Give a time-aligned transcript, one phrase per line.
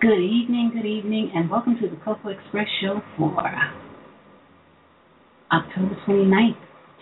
[0.00, 3.36] Good evening, good evening, and welcome to the Cocoa Express Show for
[5.52, 6.56] October 29th,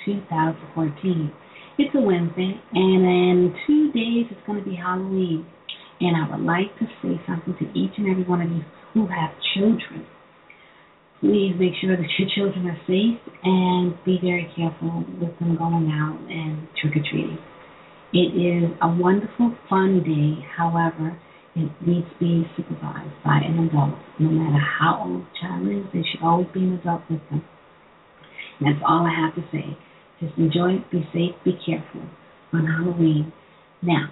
[0.05, 1.33] 2014.
[1.79, 5.47] It's a Wednesday, and in two days it's going to be Halloween.
[6.01, 9.07] And I would like to say something to each and every one of you who
[9.07, 10.05] have children.
[11.21, 15.87] Please make sure that your children are safe and be very careful with them going
[15.95, 17.39] out and trick or treating.
[18.13, 20.45] It is a wonderful, fun day.
[20.57, 21.17] However,
[21.59, 23.99] it needs to be supervised by an adult.
[24.19, 27.43] No matter how old the child is, there should always be an adult with them.
[28.61, 29.77] And that's all I have to say.
[30.21, 32.03] Just enjoy be safe, be careful
[32.53, 33.33] on Halloween.
[33.83, 34.11] Now,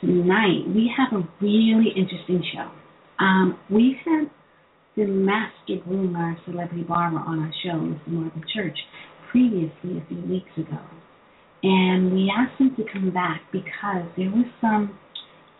[0.00, 2.70] tonight we have a really interesting show.
[3.18, 4.30] Um, we've had
[4.96, 8.08] the master groomer, celebrity barber, on our show, Mr.
[8.08, 8.78] Marvin Church,
[9.30, 10.78] previously a few weeks ago.
[11.62, 14.98] And we asked him to come back because there was some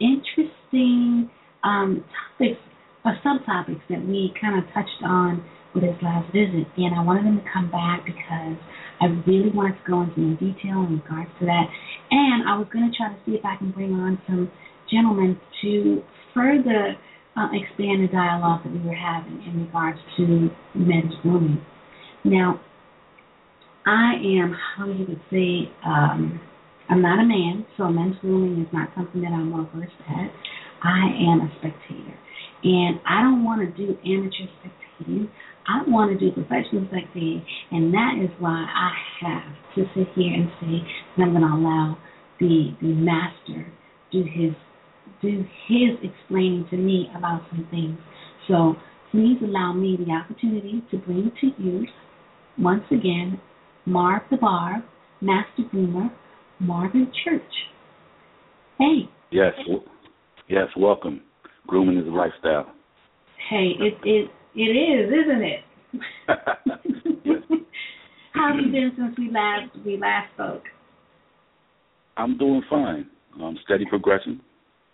[0.01, 1.31] interesting
[1.63, 2.05] um,
[2.39, 2.61] topics
[3.05, 5.45] or subtopics that we kind of touched on
[5.75, 8.57] with his last visit, and I wanted him to come back because
[9.01, 11.67] I really wanted to go into more detail in regards to that,
[12.11, 14.51] and I was going to try to see if I can bring on some
[14.91, 16.95] gentlemen to further
[17.37, 21.61] uh, expand the dialogue that we were having in regards to men's grooming.
[22.25, 22.61] Now,
[23.87, 26.41] I am, how you would say, um,
[26.89, 30.31] I'm not a man, so men's grooming is not something that I'm well versed at.
[30.83, 32.19] I am a spectator.
[32.63, 35.29] And I don't want to do amateur spectating.
[35.67, 37.45] I want to do professional spectating.
[37.71, 40.87] And that is why I have to sit here and say
[41.17, 41.97] that I'm going to allow
[42.41, 43.73] the the master
[44.11, 44.53] do his
[45.23, 47.99] do his explaining to me about some things.
[48.49, 48.75] So
[49.11, 51.87] please allow me the opportunity to bring to you
[52.59, 53.41] once again
[53.87, 54.83] Marv the Barb,
[55.21, 56.11] Master Groomer,
[56.67, 57.43] Marvin Church.
[58.79, 59.09] Hey.
[59.31, 59.53] Yes,
[60.49, 60.67] yes.
[60.77, 61.23] Welcome.
[61.67, 62.73] Grooming is a lifestyle.
[63.49, 65.61] Hey, it it it is, isn't it?
[68.33, 70.65] How have you been since we last we last spoke?
[72.17, 73.07] I'm doing fine.
[73.41, 74.41] Um, steady progression.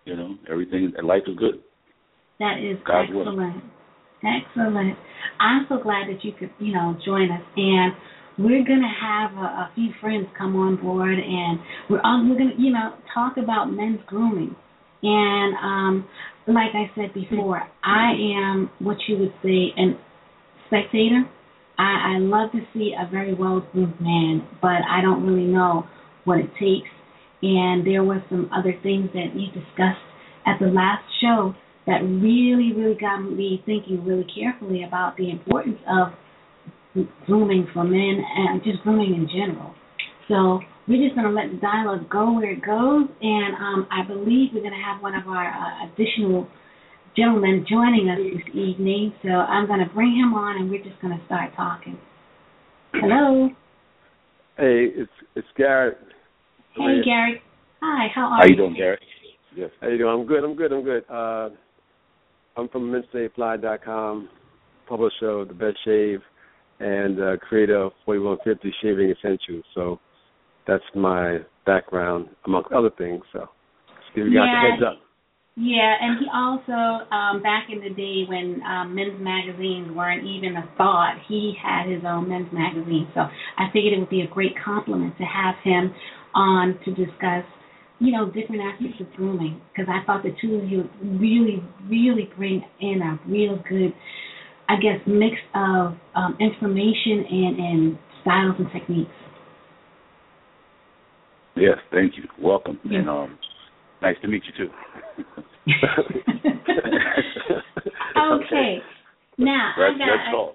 [0.05, 0.93] You know, everything.
[1.03, 1.61] Life is good.
[2.39, 3.37] That is God's excellent.
[3.37, 3.63] will.
[4.25, 4.99] Excellent.
[5.39, 7.43] I'm so glad that you could, you know, join us.
[7.57, 7.93] And
[8.41, 12.57] we're gonna have a, a few friends come on board, and we're all, we're gonna,
[12.59, 14.57] you know, talk about men's grooming.
[15.03, 16.09] And um,
[16.47, 19.99] like I said before, I am what you would say an
[20.67, 21.25] spectator.
[21.79, 25.85] I, I love to see a very well groomed man, but I don't really know
[26.25, 26.91] what it takes.
[27.43, 30.05] And there were some other things that you discussed
[30.47, 31.55] at the last show
[31.87, 36.13] that really, really got me thinking really carefully about the importance of
[37.27, 39.75] grooming for men and just grooming in general.
[40.29, 44.07] So we're just going to let the dialogue go where it goes, and um, I
[44.07, 46.49] believe we're going to have one of our uh, additional
[47.17, 49.13] gentlemen joining us this evening.
[49.23, 51.99] So I'm going to bring him on, and we're just going to start talking.
[52.95, 53.49] Hello.
[54.57, 55.99] Hey, it's it's Garrett.
[56.75, 57.41] Hey, Gary.
[57.81, 58.09] Hi.
[58.15, 59.01] How are How you doing, Garrett?
[59.57, 59.71] Yes.
[59.81, 60.21] How are you doing?
[60.21, 60.45] I'm good.
[60.45, 60.73] I'm good.
[60.73, 61.05] I'm good.
[61.09, 61.51] Uh,
[62.57, 64.29] I'm from MenStayFly.com,
[64.89, 66.21] publisher of The Best Shave,
[66.81, 69.65] and uh, creator of 4150 Shaving Essentials.
[69.75, 70.01] So
[70.67, 73.23] that's my background, amongst other things.
[73.33, 73.41] So
[73.87, 74.69] just give you guys Yeah.
[74.69, 74.99] a heads up.
[75.57, 80.57] Yeah, and he also, um, back in the day when um, men's magazines weren't even
[80.57, 83.09] a thought, he had his own men's magazine.
[83.15, 85.93] So I figured it would be a great compliment to have him
[86.35, 87.45] on to discuss,
[87.99, 89.61] you know, different aspects of grooming.
[89.71, 93.93] Because I thought the two of you really, really bring in a real good,
[94.71, 99.11] I guess, mix of um, information and, and styles and techniques.
[101.57, 102.23] Yes, thank you.
[102.41, 102.79] Welcome.
[102.85, 103.01] Yes.
[103.01, 103.39] And um
[104.01, 104.71] nice to meet you too.
[108.33, 108.79] okay.
[109.39, 110.55] Now Let's, I got let's talk.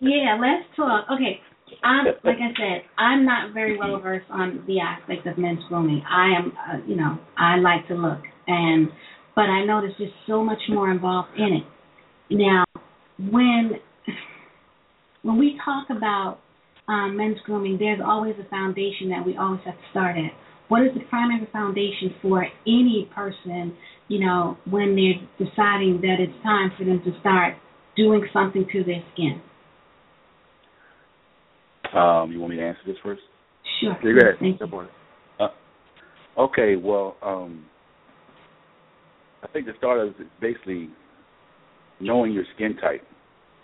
[0.00, 1.06] Yeah, let's talk.
[1.10, 1.40] Okay,
[1.82, 6.02] I'm like I said, I'm not very well versed on the aspect of men's grooming.
[6.08, 8.88] I am, uh, you know, I like to look, and
[9.34, 11.64] but I know there's just so much more involved in it.
[12.30, 12.64] Now,
[13.18, 13.72] when
[15.22, 16.38] when we talk about
[16.88, 20.32] um, men's grooming, there's always a foundation that we always have to start at.
[20.68, 23.76] What is the primary foundation for any person,
[24.08, 27.54] you know, when they're deciding that it's time for them to start
[27.96, 29.40] doing something to their skin?
[31.96, 33.22] Um, you want me to answer this first?
[33.80, 33.96] Sure.
[34.02, 34.36] Yeah, go ahead.
[34.40, 34.80] Thank you.
[34.80, 34.90] it.
[36.38, 37.64] Okay, well, um,
[39.42, 40.90] I think the start is basically
[42.00, 43.02] knowing your skin type.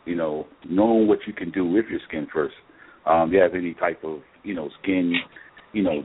[0.05, 2.55] You know, knowing what you can do with your skin first.
[3.07, 5.15] Um, if you have any type of, you know, skin,
[5.73, 6.03] you know,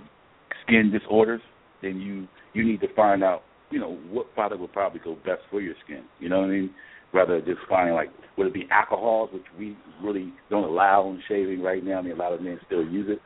[0.64, 1.42] skin disorders,
[1.82, 5.42] then you you need to find out, you know, what product will probably go best
[5.50, 6.04] for your skin.
[6.20, 6.72] You know what I mean?
[7.14, 11.62] Rather just finding like would it be alcohols, which we really don't allow in shaving
[11.62, 12.00] right now.
[12.00, 13.20] I mean, a lot of men still use it,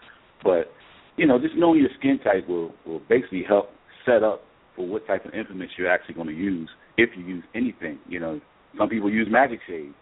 [0.44, 0.72] but
[1.18, 3.70] you know, just knowing your skin type will will basically help
[4.06, 4.42] set up
[4.76, 8.00] for what type of implements you're actually going to use if you use anything.
[8.08, 8.42] You know,
[8.78, 9.94] some people use Magic Shaves.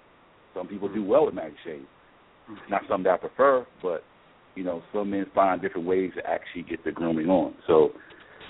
[0.56, 1.86] Some people do well with Magic Shaves.
[2.70, 4.04] Not something that I prefer, but
[4.56, 7.54] you know, some men find different ways to actually get the grooming on.
[7.68, 7.92] So,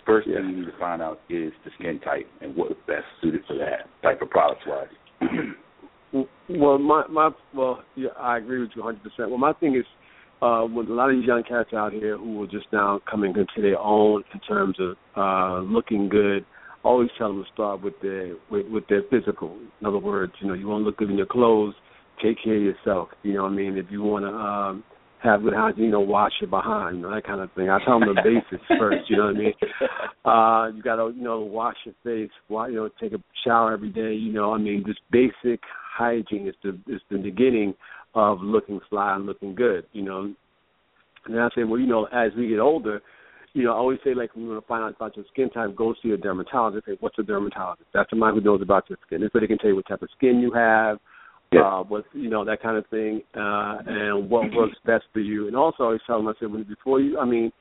[0.05, 0.37] first Yeah.
[0.37, 3.45] thing you need to find out is the skin type and what is best suited
[3.45, 4.87] for that type of products wise.
[6.49, 9.03] Well, my my well, yeah, I agree with you 100.
[9.03, 9.85] percent Well, my thing is,
[10.41, 13.35] uh, with a lot of these young cats out here who are just now coming
[13.35, 16.45] into their own in terms of uh, looking good.
[16.83, 19.57] Always tell them to start with their with, with their physical.
[19.81, 21.73] In other words, you know, you want to look good in your clothes.
[22.23, 23.09] Take care of yourself.
[23.23, 23.77] You know what I mean?
[23.77, 24.83] If you want to um,
[25.21, 27.69] have good hygiene, you know, wash your behind, you know, that kind of thing.
[27.69, 29.09] I tell them the basics first.
[29.09, 29.53] You know what I mean?
[30.25, 32.31] Uh, you gotta, you know, wash your face.
[32.47, 34.13] wa you know, take a shower every day.
[34.13, 35.59] You know, I mean, just basic
[35.97, 37.73] hygiene is the is the beginning
[38.15, 39.85] of looking fly and looking good.
[39.91, 40.33] You know,
[41.25, 43.01] and I say, well, you know, as we get older,
[43.53, 45.49] you know, I always say like when you want to find out about your skin
[45.49, 46.85] type, go see a dermatologist.
[46.85, 47.87] Say, what's a dermatologist?
[47.93, 49.21] That's somebody who knows about your skin.
[49.21, 50.99] This way they can tell you what type of skin you have,
[51.51, 51.61] Yeah.
[51.61, 55.47] uh, what you know, that kind of thing, uh, and what works best for you.
[55.47, 57.51] And also, I always tell them, I said, when before you, I mean,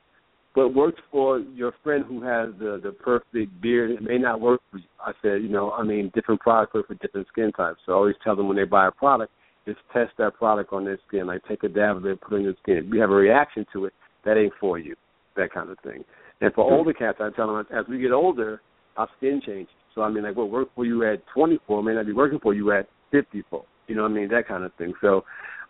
[0.53, 4.61] what works for your friend who has the the perfect beard, it may not work
[4.71, 4.83] for you.
[4.99, 7.79] I said, you know, I mean, different products work for different skin types.
[7.85, 9.31] So I always tell them when they buy a product,
[9.65, 11.27] just test that product on their skin.
[11.27, 12.77] Like take a dab of it, put it on your skin.
[12.77, 13.93] If you have a reaction to it,
[14.25, 14.95] that ain't for you.
[15.39, 16.03] That kind of thing.
[16.41, 18.61] And for older cats, I tell them as we get older,
[18.97, 19.73] our skin changes.
[19.95, 22.53] So I mean, like what worked for you at 24 may not be working for
[22.53, 23.63] you at 54.
[23.87, 24.29] You know what I mean?
[24.29, 24.93] That kind of thing.
[25.01, 25.23] So,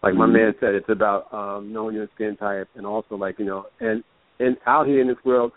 [0.04, 3.45] like my man said, it's about um, knowing your skin type and also like you
[3.45, 4.03] know, and
[4.39, 5.51] and out here in this world,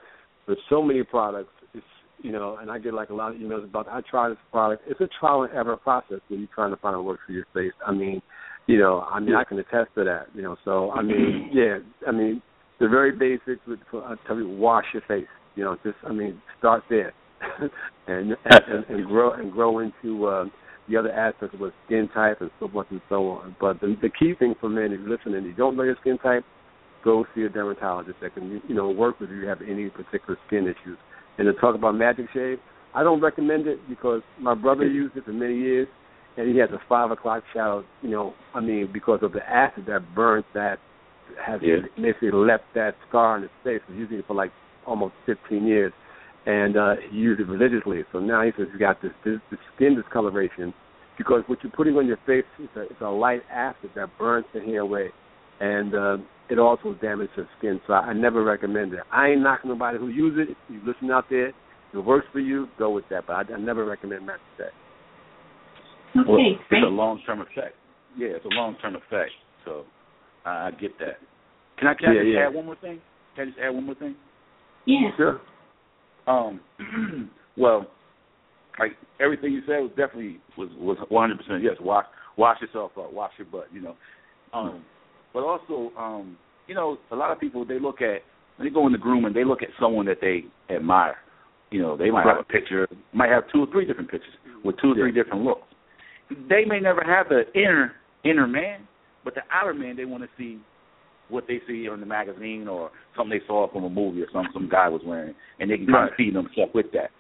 [0.46, 1.50] there's so many products.
[1.74, 1.84] It's
[2.22, 4.82] you know, and I get like a lot of emails about I tried this product.
[4.86, 7.46] It's a trial and error process when you're trying to find what works for your
[7.52, 7.72] face.
[7.86, 8.22] I mean,
[8.66, 10.26] you know, I mean, I can attest to that.
[10.34, 12.42] You know, so I mean, yeah, I mean,
[12.82, 13.64] the very basics.
[13.66, 15.28] Would, I tell you, wash your face.
[15.54, 17.14] You know, just I mean, start there,
[18.08, 20.44] and, and and grow and grow into uh,
[20.88, 23.56] the other aspects of skin type and so forth and so on.
[23.60, 26.18] But the, the key thing for men, if you're listening, you don't know your skin
[26.18, 26.44] type,
[27.04, 29.88] go see a dermatologist that can you know work with you if you have any
[29.88, 30.98] particular skin issues.
[31.38, 32.58] And to talk about Magic Shave,
[32.94, 35.88] I don't recommend it because my brother used it for many years,
[36.36, 37.84] and he has a five o'clock shadow.
[38.02, 40.78] You know, I mean, because of the acid that burns that
[41.44, 41.80] has Yeah.
[41.96, 43.80] basically left that scar on his face.
[43.88, 44.52] He's using it for like
[44.86, 45.92] almost 15 years,
[46.46, 48.04] and uh, he used it religiously.
[48.12, 50.74] So now he says he's got this, this, this skin discoloration
[51.18, 54.46] because what you're putting on your face is a, it's a light acid that burns
[54.54, 55.10] the hair away,
[55.60, 56.16] and uh,
[56.50, 57.80] it also damages your skin.
[57.86, 59.00] So I, I never recommend it.
[59.12, 60.50] I ain't knocking nobody who use it.
[60.50, 61.54] If you listen out there, if
[61.94, 63.26] it works for you, go with that.
[63.26, 64.66] But I, I never recommend Magic Shave.
[66.14, 67.74] Okay, Well, it's a long term effect.
[68.16, 69.30] Yeah, it's a long term effect.
[69.64, 69.84] So
[70.44, 71.18] I I get that.
[71.78, 72.46] Can I can I Yeah, just yeah.
[72.46, 73.00] add one more thing?
[73.34, 74.16] Can I just add one more thing?
[74.86, 75.10] Yeah.
[75.16, 75.40] Sure.
[76.26, 76.60] Um,
[77.56, 77.86] well,
[78.78, 81.76] like everything you said was definitely was was one hundred percent yes.
[81.80, 82.06] Wash
[82.36, 83.68] wash yourself up, wash your butt.
[83.72, 83.96] You know,
[84.52, 84.84] um,
[85.32, 88.22] but also, um, you know, a lot of people they look at
[88.56, 90.44] when they go into grooming, they look at someone that they
[90.74, 91.16] admire.
[91.70, 92.36] You know, they might Right.
[92.36, 95.42] have a picture, might have two or three different pictures with two or three different
[95.44, 95.66] looks.
[96.48, 97.94] They may never have the inner
[98.24, 98.86] inner man,
[99.24, 100.60] but the outer man they want to see
[101.28, 104.52] what they see in the magazine or something they saw from a movie or something
[104.52, 106.10] some guy was wearing, and they can kind Right.
[106.10, 107.10] of feed themselves with that.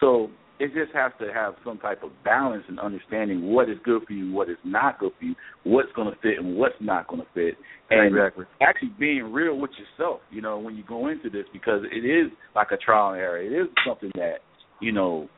[0.00, 4.02] So it just has to have some type of balance and understanding what is good
[4.06, 7.08] for you, what is not good for you, what's going to fit and what's not
[7.08, 7.54] going to fit,
[7.90, 8.44] and exactly.
[8.60, 10.20] actually being real with yourself.
[10.30, 13.40] You know, when you go into this, because it is like a trial and error.
[13.40, 14.38] It is something that
[14.80, 15.28] you know,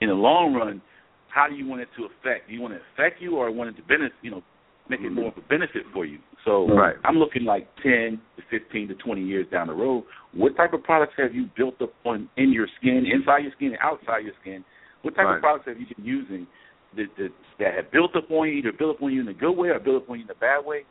[0.00, 0.82] in the long run,
[1.28, 2.48] how do you want it to affect?
[2.48, 4.12] Do you want it to affect you, or want it to benefit?
[4.22, 4.42] You know,
[4.88, 6.18] make it more of a benefit for you.
[6.44, 6.96] So Right.
[7.04, 10.04] I'm looking like 10 to 15 to 20 years down the road.
[10.32, 13.68] What type of products have you built up on in your skin, inside your skin,
[13.68, 14.64] and outside your skin?
[15.02, 15.36] What type Right.
[15.36, 16.46] of products have you been using
[16.94, 19.34] that, that that have built up on you, either built up on you in a
[19.34, 20.84] good way or built up on you in a bad way?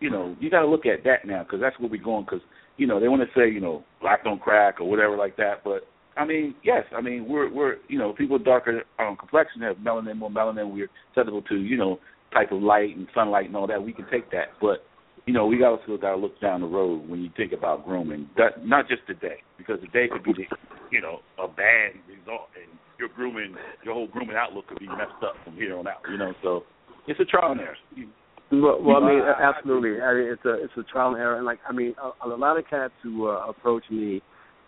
[0.00, 2.24] You know, you got to look at that now because that's where we're going.
[2.24, 2.42] Because
[2.76, 5.62] you know they want to say you know black don't crack or whatever like that,
[5.64, 5.86] but
[6.16, 9.76] I mean, yes, I mean we're we're you know people with darker um, complexion have
[9.76, 10.72] melanin, more melanin.
[10.72, 11.98] We're susceptible to you know
[12.36, 13.82] type of light and sunlight and all that.
[13.82, 14.84] We can take that, but
[15.26, 18.28] you know we still got to look down the road when you think about grooming.
[18.36, 20.44] That not just today, because today could be the,
[20.90, 25.22] you know a bad result, and your grooming, your whole grooming outlook could be messed
[25.22, 26.00] up from here on out.
[26.10, 26.62] You know, so
[27.06, 27.76] it's a trial and error.
[27.94, 28.08] You-
[28.52, 30.00] Well, well, I mean, absolutely.
[30.00, 32.36] I mean, it's a it's a trial and error, and like I mean, a, a
[32.36, 34.22] lot of cats who uh, approach me,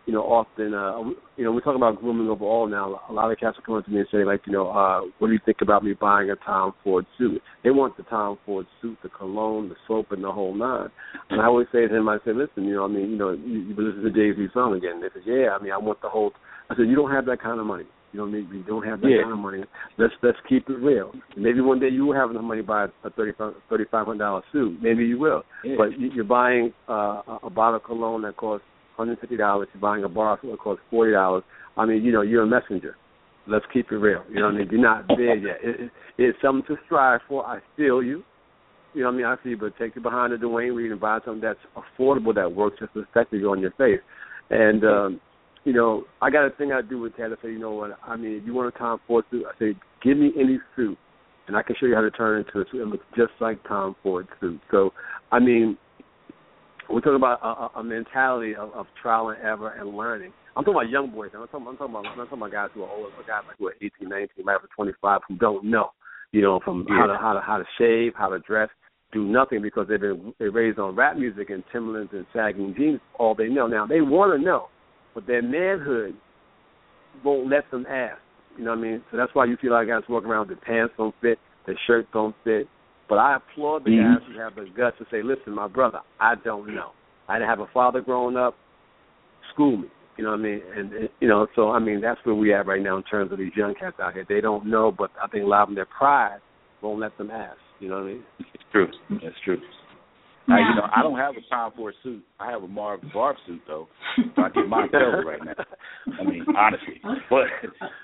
[0.08, 1.00] you know, often, uh,
[1.36, 2.98] you know, we talk about grooming overall now.
[3.10, 5.26] A lot of cats come up to me and say, like, you know, uh, what
[5.28, 7.42] do you think about me buying a Tom Ford suit?
[7.62, 10.88] They want the Tom Ford suit, the cologne, the soap, and the whole nine.
[11.28, 13.32] And I always say to them, I say, listen, you know, I mean, you know,
[13.32, 15.02] you, you listen to Jay Z song again.
[15.02, 16.32] They say, yeah, I mean, I want the whole.
[16.70, 17.84] I said, you don't have that kind of money.
[18.14, 18.48] You I mean?
[18.50, 19.20] You don't have that Yeah.
[19.24, 19.62] kind of money.
[19.98, 21.12] Let's let's keep it real.
[21.36, 24.06] Maybe one day you will have enough money to buy a thirty five thirty five
[24.06, 24.78] hundred dollar suit.
[24.82, 25.42] Maybe you will.
[25.62, 25.74] Yeah.
[25.76, 28.64] But you- you're buying uh, a- a bottle of cologne that costs
[28.98, 29.68] hundred fifty dollars.
[29.72, 31.44] You're buying a bar that costs forty dollars.
[31.76, 32.96] I mean, you know, you're a messenger.
[33.46, 34.22] Let's keep it real.
[34.28, 34.68] You know what I mean?
[34.70, 35.56] You're not there yet.
[35.62, 37.46] It, it, it's something to strive for.
[37.46, 38.22] I feel you.
[38.94, 39.26] You know what I mean?
[39.26, 42.52] I see, but take it behind the Duane Reade and buy something that's affordable that
[42.52, 44.00] works just as effectively on your face.
[44.50, 45.20] And um,
[45.64, 47.30] you know, I got a thing I do with Ted.
[47.30, 47.98] I say, you know what?
[48.02, 50.96] I mean, if you want a Tom Ford suit, I say, give me any suit,
[51.46, 52.80] and I can show you how to turn it into a suit.
[52.80, 54.60] It looks just like Tom Ford's suit.
[54.70, 54.92] So,
[55.30, 55.76] I mean,
[56.90, 60.32] we're talking about a, a- mentality of, of trial and error and learning.
[60.56, 61.30] I'm talking about young boys.
[61.34, 63.68] I'm talking, I'm talking about I'm talking about guys who are older, guys like who
[63.68, 65.90] are 18, 19, might have 25 who don't know,
[66.32, 68.68] you know, from how to how to how to shave, how to dress,
[69.12, 73.00] do nothing because they've been they raised on rap music and Timberlands and sagging jeans.
[73.18, 74.66] All they know now they want to know,
[75.14, 76.14] but their manhood
[77.24, 78.18] won't let them ask.
[78.56, 79.02] You know what I mean?
[79.10, 81.78] So that's why you feel like guys walking around with their pants don't fit, their
[81.86, 82.66] shirts don't fit.
[83.08, 84.18] But I applaud the Mhm.
[84.18, 86.92] guys who have the guts to say, "Listen, my brother, I don't know.
[87.28, 88.54] I didn't have a father growing up.
[89.50, 90.62] School me." You know what I mean?
[90.76, 93.32] And and, you know, so I mean, that's where we at right now in terms
[93.32, 94.24] of these young cats out here.
[94.24, 96.40] They don't know, but I think a lot of them, their pride
[96.82, 97.58] won't let them ask.
[97.80, 98.24] You know what I mean?
[98.52, 98.88] It's true.
[99.10, 99.60] That's true.
[100.50, 102.24] I, you know, I don't have a Tom Ford suit.
[102.40, 103.86] I have a Marv Barb suit though.
[104.34, 105.64] So I get mine tailored right now.
[106.18, 107.44] I mean, honestly, but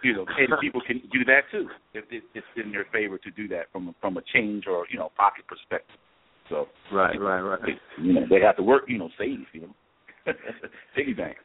[0.03, 3.49] you know, and people can do that too if it's in their favor to do
[3.49, 5.97] that from from a change or you know pocket perspective.
[6.51, 7.61] So Right, right, right.
[8.01, 8.85] you know, they have to work.
[8.89, 9.39] You know, save.
[9.53, 9.75] You know,
[10.95, 11.37] piggy bank.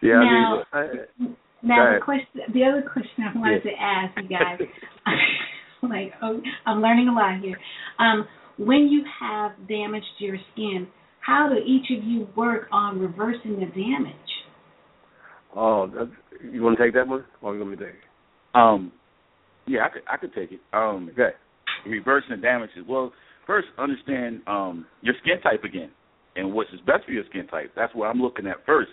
[0.00, 4.16] Yeah, Now- I mean, I, Now the question, the other question I wanted to ask
[4.20, 4.60] you guys,
[5.82, 7.58] like oh, I'm learning a lot here.
[7.98, 8.26] Um,
[8.58, 10.88] when you have damaged your skin,
[11.20, 14.16] how do each of you work on reversing the damage?
[15.54, 16.10] oh, that,
[16.50, 18.00] you want to take that one, or you want me to take it?
[18.54, 18.92] Um,
[19.66, 20.60] yeah, I could I could take it.
[20.72, 21.30] Um, Okay.
[21.86, 22.84] reversing the damages.
[22.88, 23.12] Well,
[23.46, 25.90] first understand um, your skin type again,
[26.36, 27.72] and what's best for your skin type.
[27.76, 28.90] That's what I'm looking at first,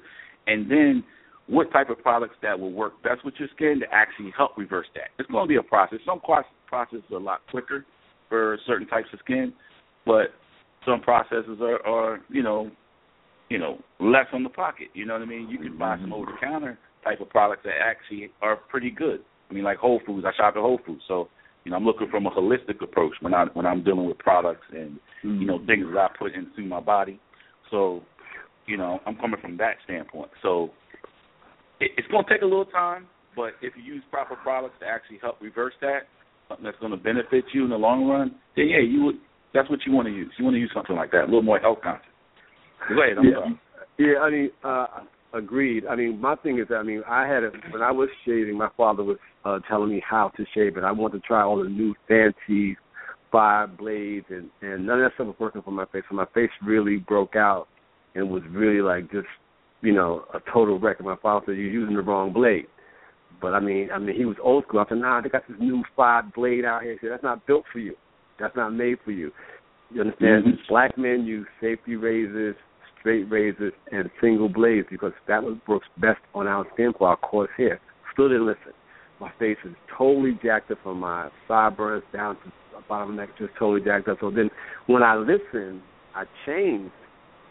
[0.48, 1.04] and then
[1.48, 4.86] what type of products that will work best with your skin to actually help reverse
[4.94, 5.10] that.
[5.18, 5.98] It's going to be a process.
[6.06, 7.86] Some pro- processes are a lot quicker
[8.30, 9.54] for certain types of skin,
[10.06, 10.28] but
[10.86, 12.72] some processes are, are you know,
[13.50, 14.88] you know, less on the pocket.
[14.94, 15.50] You know what I mean?
[15.50, 16.14] You can buy some mm-hmm.
[16.14, 19.22] over the counter type of products that actually are pretty good.
[19.50, 20.26] I mean, like Whole Foods.
[20.26, 21.30] I shop at Whole Foods, so
[21.64, 24.66] you know, I'm looking from a holistic approach when I when I'm dealing with products
[24.72, 25.68] and you know mm-hmm.
[25.68, 27.20] things that I put into my body.
[27.72, 28.02] So,
[28.66, 30.32] you know, I'm coming from that standpoint.
[30.42, 30.72] So,
[31.80, 34.88] it, it's going to take a little time, but if you use proper products to
[34.88, 36.02] actually help reverse that,
[36.50, 39.16] something that's going to benefit you in the long run, then yeah, you would.
[39.54, 40.32] That's what you want to use.
[40.38, 42.06] You want to use something like that, a little more health conscious.
[42.90, 43.18] Go ahead.
[43.18, 43.32] I'm yeah.
[43.34, 43.60] sorry.
[43.98, 44.86] Yeah, I mean, uh
[45.34, 45.86] agreed.
[45.86, 48.70] I mean, my thing is, I mean, I had a when I was shaving, my
[48.76, 51.70] father was uh telling me how to shave, and I wanted to try all the
[51.70, 52.78] new fancy
[53.32, 56.04] five blades, and and none of that stuff was working for my face.
[56.10, 57.68] So my face really broke out
[58.16, 59.28] and was really like just
[59.82, 60.98] you know a total wreck.
[61.00, 62.66] And my father said you're using the wrong blade.
[63.42, 64.82] But I mean, I mean, he was old school.
[64.82, 66.94] I said, nah, they got this new five blade out here.
[66.94, 67.96] He said, that's not built for you.
[68.40, 69.32] That's not made for you.
[69.92, 70.46] You understand?
[70.46, 70.70] Mm-hmm.
[70.70, 72.56] Black men use safety razors,
[73.00, 77.18] straight razors, and single blades because that was works best on our skin for our
[77.18, 77.80] coarse hair.
[78.14, 78.74] Still didn't listen.
[79.20, 83.22] My face is totally jacked up from my sideburns down to the bottom of the
[83.22, 84.18] neck, just totally jacked up.
[84.22, 84.50] So then
[84.88, 85.82] when I listened,
[86.16, 86.94] I changed,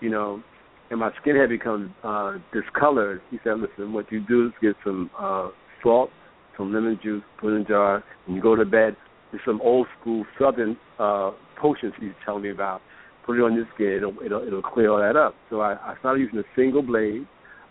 [0.00, 0.42] you know,
[0.90, 3.20] and my skin had become uh discolored.
[3.30, 5.48] He said, Listen, what you do is get some uh
[5.82, 6.10] salt,
[6.56, 8.96] some lemon juice, put in a jar, and you go to bed.
[9.30, 12.80] There's some old school southern uh potions he's telling me about.
[13.26, 15.34] Put it on your skin, it'll it'll, it'll clear all that up.
[15.50, 17.26] So I, I started using a single blade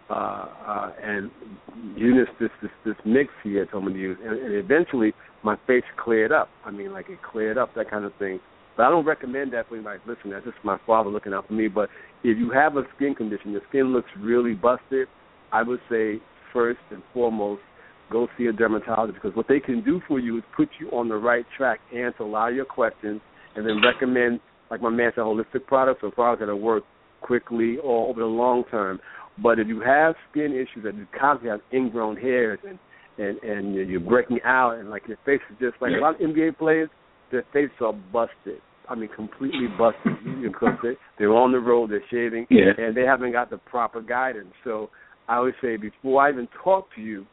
[0.10, 1.30] uh, uh, and
[1.98, 5.58] this, this this this mix he had told me to use, and, and eventually my
[5.68, 6.50] face cleared up.
[6.66, 8.40] I mean, like it cleared up, that kind of thing.
[8.78, 10.32] But I don't recommend that for anybody listening.
[10.34, 11.68] That's just my father looking out for me.
[11.68, 11.90] But
[12.24, 15.08] if you have a skin condition, your skin looks really busted,
[15.52, 16.22] I would say
[16.54, 17.62] first and foremost
[18.12, 21.10] go see a dermatologist because what they can do for you is put you on
[21.10, 23.22] the right track, answer a lot of your questions,
[23.56, 26.84] and then recommend, like my man said, holistic products or products that work
[27.22, 29.00] quickly or over the long term.
[29.42, 32.80] But if you have skin issues that you constantly have ingrown hairs and
[33.20, 36.22] and and you're breaking out and like your face is just like a lot of
[36.22, 36.90] NBA players,
[37.32, 38.62] their faces are busted.
[38.90, 42.72] I mean, completely busted because they they're on the road, they're shaving, yeah.
[42.78, 44.54] and they haven't got the proper guidance.
[44.64, 44.90] So
[45.28, 47.26] I always say before I even talk to you,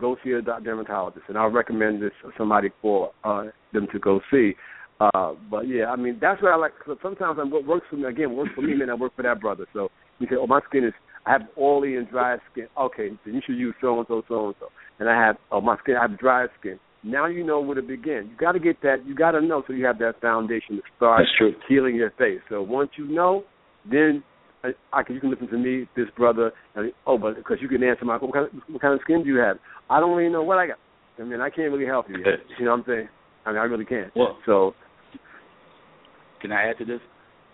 [0.00, 4.54] go see a dermatologist, and I'll recommend this somebody for uh, them to go see.
[4.98, 6.72] Uh, but yeah, I mean that's what I like.
[7.02, 8.90] Sometimes I'm, what works for me again works for me, man.
[8.90, 9.66] I work for that brother.
[9.72, 9.88] So
[10.18, 10.94] you say, oh, my skin is
[11.26, 12.68] I have oily and dry skin.
[12.78, 14.68] Okay, then you should use so and so, so and so.
[14.98, 16.78] And I have oh my skin, I have dry skin.
[17.02, 18.30] Now you know where to begin.
[18.30, 19.06] You got to get that.
[19.06, 21.22] You got to know so you have that foundation to start
[21.68, 22.40] healing your face.
[22.48, 23.44] So once you know,
[23.88, 24.24] then
[24.66, 26.52] I, I can you can listen to me, this brother.
[26.74, 29.22] And, oh, but because you can answer my what kind, of, what kind of skin
[29.22, 29.58] do you have?
[29.88, 30.78] I don't really know what I got.
[31.18, 32.18] I mean, I can't really help you.
[32.18, 32.40] Yet.
[32.58, 33.08] You know what I'm saying?
[33.44, 34.14] I mean, I really can't.
[34.14, 34.74] Well, so
[36.40, 37.00] can I add to this?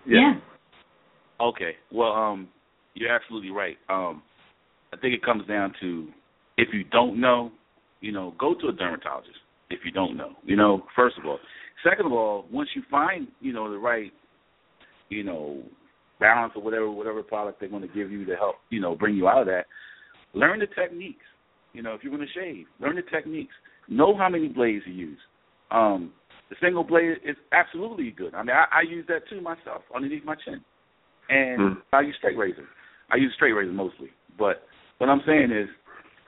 [0.07, 0.21] Yeah.
[0.21, 1.47] yeah.
[1.47, 1.73] Okay.
[1.93, 2.49] Well, um,
[2.95, 3.77] you're absolutely right.
[3.89, 4.23] Um,
[4.93, 6.09] I think it comes down to
[6.59, 7.53] if you don't know,
[8.01, 9.37] you know, go to a dermatologist.
[9.71, 11.39] If you don't know, you know, first of all.
[11.83, 14.13] Second of all, once you find, you know, the right,
[15.09, 15.63] you know,
[16.23, 19.17] balance or whatever whatever product they're going to give you to help, you know, bring
[19.17, 19.67] you out of that,
[20.33, 21.25] learn the techniques.
[21.73, 23.55] You know, if you're going to shave, learn the techniques.
[23.89, 25.19] Know how many blades to use.
[25.71, 26.13] Um,
[26.51, 28.35] the single blade is absolutely good.
[28.35, 30.63] I mean, I, I use that too myself underneath my chin,
[31.29, 31.77] and mm.
[31.93, 32.69] I use straight razor.
[33.11, 34.11] I use straight razor mostly.
[34.39, 34.63] But
[34.99, 35.69] what I'm saying is,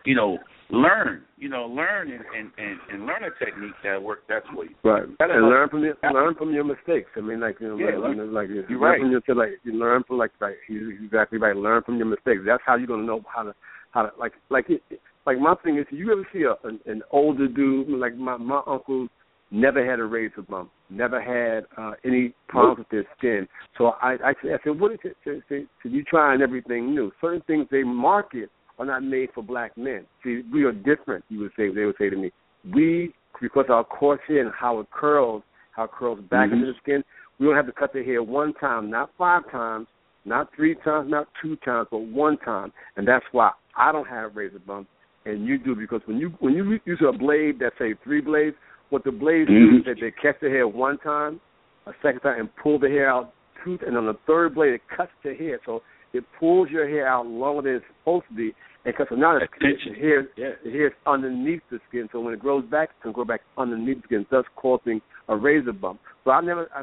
[0.04, 0.38] you know,
[0.74, 4.64] learn, you know, learn and and and, and learn a technique that works best for
[4.64, 4.74] you.
[4.84, 5.02] Right.
[5.02, 7.10] and learn from your learn from your mistakes.
[7.16, 9.00] I mean, like you know, yeah, like, learn, like you learn right.
[9.00, 11.56] from your like you learn from like like you exactly right.
[11.56, 12.40] Learn from your mistakes.
[12.46, 13.54] That's how you're gonna know how to
[13.92, 14.82] how to like like it,
[15.26, 15.86] like my thing is.
[15.90, 19.08] You ever see a an, an older dude like my my uncle
[19.50, 23.46] never had a razor bump, never had uh, any problems with their skin.
[23.78, 25.16] So I, I, I said, what is it?
[25.24, 27.12] So, so, so you trying everything new.
[27.20, 30.04] Certain things they market are not made for black men.
[30.22, 31.24] See, we are different.
[31.28, 32.30] You would say they would say to me,
[32.72, 36.54] we because our coarse hair and how it curls, how it curls back mm-hmm.
[36.54, 37.04] into the skin.
[37.38, 39.86] We don't have to cut the hair one time, not five times,
[40.24, 42.72] not three times, not two times, but one time.
[42.96, 44.88] And that's why I don't have razor bumps,
[45.26, 48.56] and you do because when you when you use a blade that say three blades,
[48.90, 49.76] what the blades mm-hmm.
[49.76, 51.40] do is that they catch the hair one time,
[51.86, 53.32] a second time, and pull the hair out
[53.64, 55.58] two, and on the third blade it cuts the hair.
[55.66, 55.82] So
[56.14, 59.94] it pulls your hair out longer than it's supposed to be, and because now the
[59.94, 60.50] hair, yeah.
[60.64, 62.08] the hair is underneath the skin.
[62.12, 65.36] So when it grows back, it can grow back underneath the skin, thus causing a
[65.36, 66.00] razor bump.
[66.24, 66.68] So I never.
[66.74, 66.82] I,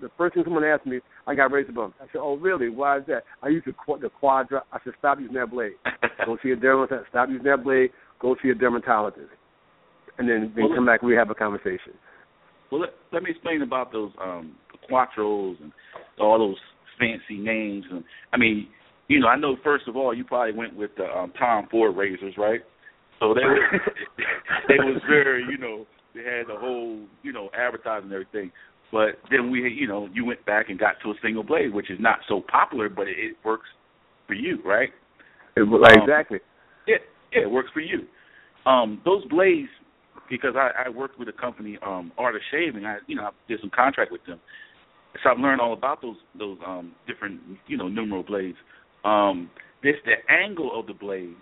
[0.00, 1.96] the first thing someone asked me, I got razor bumps.
[2.00, 2.68] I said, "Oh, really?
[2.68, 4.62] Why is that?" I used the the Quattro.
[4.72, 5.72] I said, "Stop using that blade.
[6.26, 7.10] Go see a dermatologist.
[7.10, 7.90] Stop using that blade.
[8.20, 9.30] Go see a dermatologist."
[10.18, 11.92] and then then well, come back and we have a conversation.
[12.70, 14.54] Well, let, let me explain about those um
[14.90, 15.72] Quattros and
[16.20, 16.56] all those
[16.98, 17.84] fancy names.
[17.90, 18.68] And I mean,
[19.08, 21.96] you know, I know first of all you probably went with the um, Tom Ford
[21.96, 22.60] razors, right?
[23.20, 23.58] So they were
[24.68, 28.52] they was very, you know, they had the whole, you know, advertising and everything.
[28.90, 31.90] But then we, you know, you went back and got to a single blade, which
[31.90, 33.68] is not so popular, but it, it works
[34.26, 34.90] for you, right?
[35.56, 36.40] It, like, um, exactly.
[36.86, 36.96] Yeah,
[37.32, 38.06] yeah, it works for you.
[38.66, 39.68] Um, those blades
[40.28, 42.84] because I, I worked with a company, um, Art of Shaving.
[42.84, 44.40] I you know I did some contract with them,
[45.22, 48.56] so I've learned all about those those um, different you know numeral blades.
[49.04, 49.50] Um,
[49.82, 51.34] it's the angle of the blade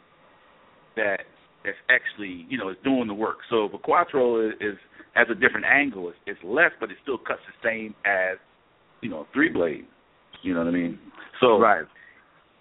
[0.97, 1.21] that
[1.65, 3.39] that's actually you know is doing the work.
[3.49, 4.77] So if a quattro is, is
[5.15, 8.39] has a different angle, it's, it's less, but it still cuts the same as
[9.01, 9.87] you know three blade.
[10.43, 10.99] You know what I mean?
[11.41, 11.85] So right.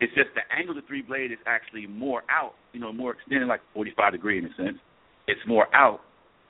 [0.01, 3.11] It's just the angle of the three blade is actually more out, you know, more
[3.11, 4.77] extended, like 45 degree in a sense.
[5.27, 5.99] It's more out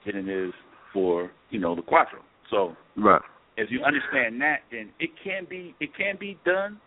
[0.05, 0.53] than it is
[0.93, 2.19] for you know the quattro.
[2.51, 3.21] So right.
[3.59, 6.79] As you understand that, then it can be it can be done,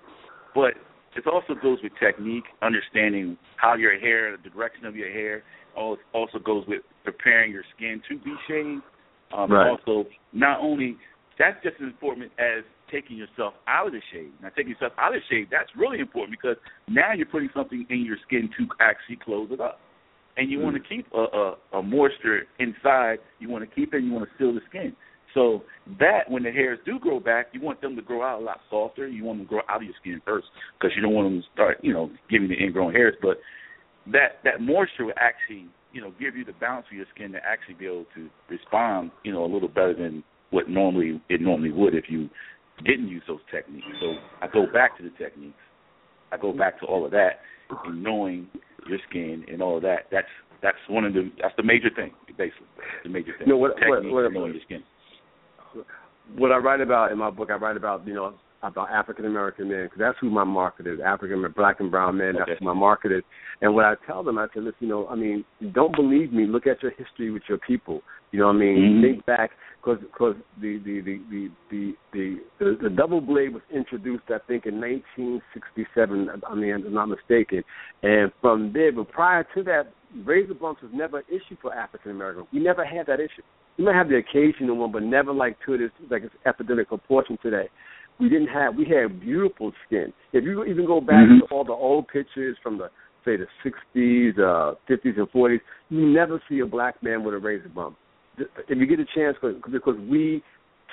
[0.55, 0.75] but
[1.15, 5.43] it also goes with technique, understanding how your hair, the direction of your hair.
[5.77, 8.83] Also goes with preparing your skin to be shaved.
[9.35, 9.71] Um, right.
[9.71, 10.97] Also, not only
[11.39, 14.33] that's just as important as taking yourself out of the shade.
[14.43, 16.57] Now, taking yourself out of the shade, that's really important because
[16.89, 19.81] now you're putting something in your skin to actually close it up.
[20.37, 23.19] And you mm want to keep a, a, a moisture inside.
[23.39, 24.03] You want to keep it.
[24.03, 24.95] You want to seal the skin.
[25.35, 25.63] So
[25.99, 28.61] that when the hairs do grow back, you want them to grow out a lot
[28.71, 29.07] softer.
[29.09, 30.47] You want them to grow out of your skin first
[30.79, 33.15] because you don't want them to start, you know, giving the ingrown hairs.
[33.23, 33.39] But
[34.13, 37.39] that that moisture will actually, you know, give you the balance for your skin to
[37.39, 41.73] actually be able to respond, you know, a little better than what normally it normally
[41.73, 42.29] would if you
[42.85, 43.87] didn't use those techniques.
[44.01, 45.57] So I go back to the techniques.
[46.31, 47.41] I go back to all of that
[47.85, 48.49] and knowing
[48.89, 50.09] your skin and all of that.
[50.11, 50.27] That's
[50.63, 52.67] that's one of the that's the major thing basically.
[53.05, 53.49] The major thing.
[53.49, 54.83] No, what, what, what, knowing your skin
[56.37, 59.69] what I write about in my book, I write about you know about African American
[59.69, 61.01] men because that's who my market is.
[61.05, 62.37] African, black and brown men.
[62.37, 62.45] Okay.
[62.47, 63.23] That's who my market is.
[63.61, 66.47] And what I tell them, I say, listen, you know, I mean, don't believe me.
[66.47, 68.03] Look at your history with your people.
[68.31, 68.77] You know what I mean?
[68.77, 69.03] Mm-hmm.
[69.03, 69.51] Think back
[69.83, 74.39] because because the the the the the, the the the double blade was introduced, I
[74.47, 76.29] think, in 1967.
[76.49, 77.65] I mean, if I'm not mistaken.
[78.03, 79.93] And from there, but prior to that,
[80.25, 82.47] razor bumps was never an issue for African Americans.
[82.53, 83.43] We never had that issue.
[83.79, 87.39] We might have the occasional one, but never like to this like it's epidemic proportion
[87.43, 87.69] today.
[88.21, 90.13] We didn't have we had beautiful skin.
[90.33, 91.47] If you even go back mm-hmm.
[91.47, 92.89] to all the old pictures from the
[93.25, 97.39] say the sixties, uh, fifties and forties, you never see a black man with a
[97.39, 97.97] razor bump.
[98.39, 100.43] If you get a chance, because we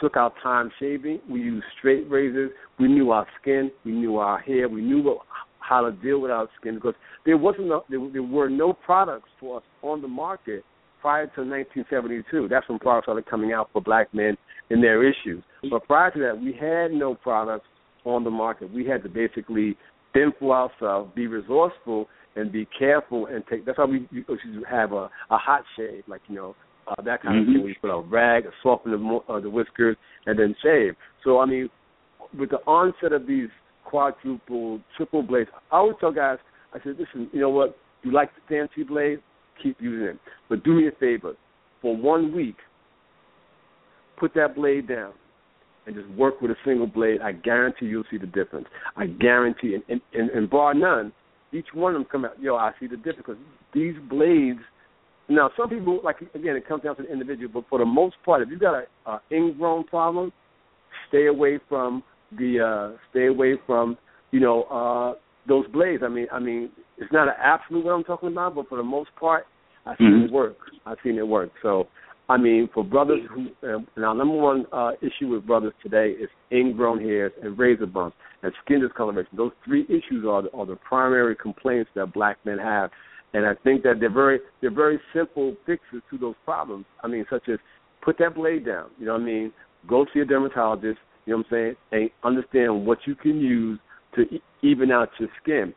[0.01, 2.51] took our time shaving, we used straight razors.
[2.79, 5.19] We knew our skin, we knew our hair, we knew what,
[5.59, 9.29] how to deal with our skin because there wasn't a, there, there were no products
[9.39, 10.63] for us on the market
[11.01, 12.47] prior to 1972.
[12.49, 14.37] That's when products started coming out for black men
[14.69, 15.43] and their issues.
[15.69, 17.67] But prior to that, we had no products
[18.05, 18.73] on the market.
[18.73, 19.77] We had to basically
[20.13, 23.65] think for ourselves, be resourceful, and be careful and take.
[23.65, 24.23] That's why we, we
[24.69, 26.55] have a, a hot shave, like you know
[26.87, 27.49] uh, that kind mm-hmm.
[27.49, 27.65] of thing.
[27.65, 30.95] We put a rag, soften the, uh, the whiskers, and then shave.
[31.23, 31.69] So I mean,
[32.37, 33.49] with the onset of these
[33.83, 36.37] quadruple, triple blades, I always tell guys,
[36.73, 37.77] I said, listen, you know what?
[38.03, 39.19] You like the fancy blade?
[39.61, 40.19] Keep using it.
[40.49, 41.33] But do me a favor.
[41.81, 42.57] For one week,
[44.19, 45.13] put that blade down
[45.85, 47.21] and just work with a single blade.
[47.21, 48.67] I guarantee you'll see the difference.
[48.95, 51.11] I guarantee, and, and, and, and bar none,
[51.51, 53.39] each one of them come out, yo, I see the difference.
[53.73, 54.59] These blades,
[55.29, 58.15] now some people, like, again, it comes down to the individual, but for the most
[58.23, 60.31] part, if you've got a, a ingrown problem,
[61.07, 62.03] stay away from
[62.37, 62.59] the,
[62.93, 63.97] uh, stay away from,
[64.31, 66.03] you know, uh, those blades.
[66.05, 66.69] I mean, I mean,
[66.99, 69.45] it's not an absolute what I'm talking about, but for the most part,
[69.85, 70.25] I've seen mm-hmm.
[70.25, 70.57] it work.
[70.85, 71.49] I've seen it work.
[71.61, 71.87] So,
[72.27, 76.29] I mean, for brothers who uh, now, number one uh, issue with brothers today is
[76.51, 79.31] ingrown hairs and razor bumps and skin discoloration.
[79.35, 82.91] Those three issues are the, are the primary complaints that black men have,
[83.33, 86.85] and I think that they're very they're very simple fixes to those problems.
[87.03, 87.57] I mean, such as
[88.03, 88.89] put that blade down.
[88.99, 89.53] You know what I mean?
[89.87, 90.99] Go see a dermatologist.
[91.25, 92.03] You know what I'm saying?
[92.03, 93.79] And understand what you can use
[94.15, 94.23] to
[94.61, 95.73] even out your skin.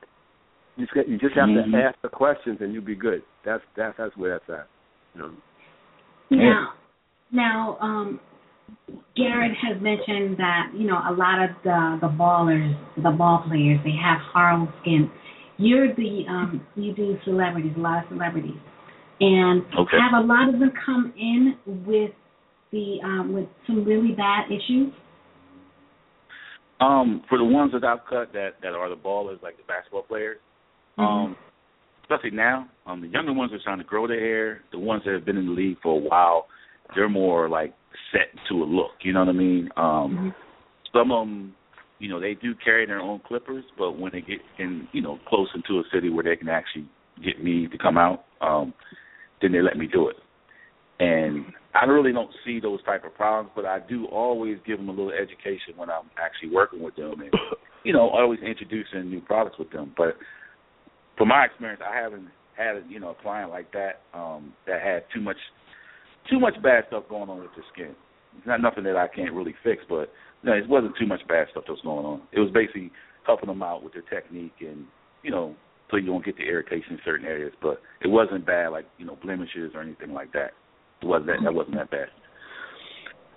[0.76, 1.72] You just, you just have mm-hmm.
[1.72, 3.22] to ask the questions and you'll be good.
[3.44, 4.68] That's that's that's where that's at.
[5.14, 5.30] You know.
[6.30, 6.72] Now,
[7.30, 8.20] now, um,
[9.16, 13.80] Garrett has mentioned that you know a lot of the the ballers, the ball players,
[13.84, 15.10] they have hard skin.
[15.58, 18.56] You're the um, you do celebrities, a lot of celebrities,
[19.20, 19.98] and okay.
[20.00, 21.56] have a lot of them come in
[21.86, 22.12] with
[22.70, 24.92] the um, with some really bad issues.
[26.80, 30.02] Um, for the ones that I've cut that that are the ballers, like the basketball
[30.02, 30.38] players,
[30.98, 31.02] mm-hmm.
[31.02, 31.36] um,
[32.02, 34.60] especially now, um, the younger ones are trying to grow their hair.
[34.72, 36.46] The ones that have been in the league for a while,
[36.94, 37.74] they're more like
[38.12, 38.92] set to a look.
[39.02, 39.68] You know what I mean?
[39.76, 40.28] Um, mm-hmm.
[40.92, 41.54] Some of them,
[41.98, 45.18] you know, they do carry their own clippers, but when they get in, you know,
[45.28, 46.86] close into a city where they can actually
[47.24, 48.74] get me to come out, um,
[49.40, 50.16] then they let me do it.
[51.00, 54.88] And I really don't see those type of problems, but I do always give them
[54.88, 57.32] a little education when I'm actually working with them, and
[57.84, 59.94] you know, always introducing new products with them.
[59.96, 60.16] But
[61.16, 65.04] from my experience, I haven't had you know a client like that um, that had
[65.14, 65.36] too much
[66.30, 67.94] too much bad stuff going on with their skin.
[68.38, 70.10] It's not nothing that I can't really fix, but
[70.42, 72.22] you know, it wasn't too much bad stuff that was going on.
[72.32, 72.90] It was basically
[73.26, 74.84] helping them out with their technique and
[75.22, 75.54] you know
[75.90, 77.52] so you don't get the irritation in certain areas.
[77.60, 80.52] But it wasn't bad, like you know blemishes or anything like that.
[81.02, 82.08] It wasn't that that wasn't that bad.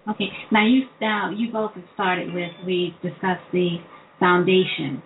[0.09, 0.29] Okay.
[0.51, 3.77] Now you now you both have started with we discussed the
[4.19, 5.01] foundation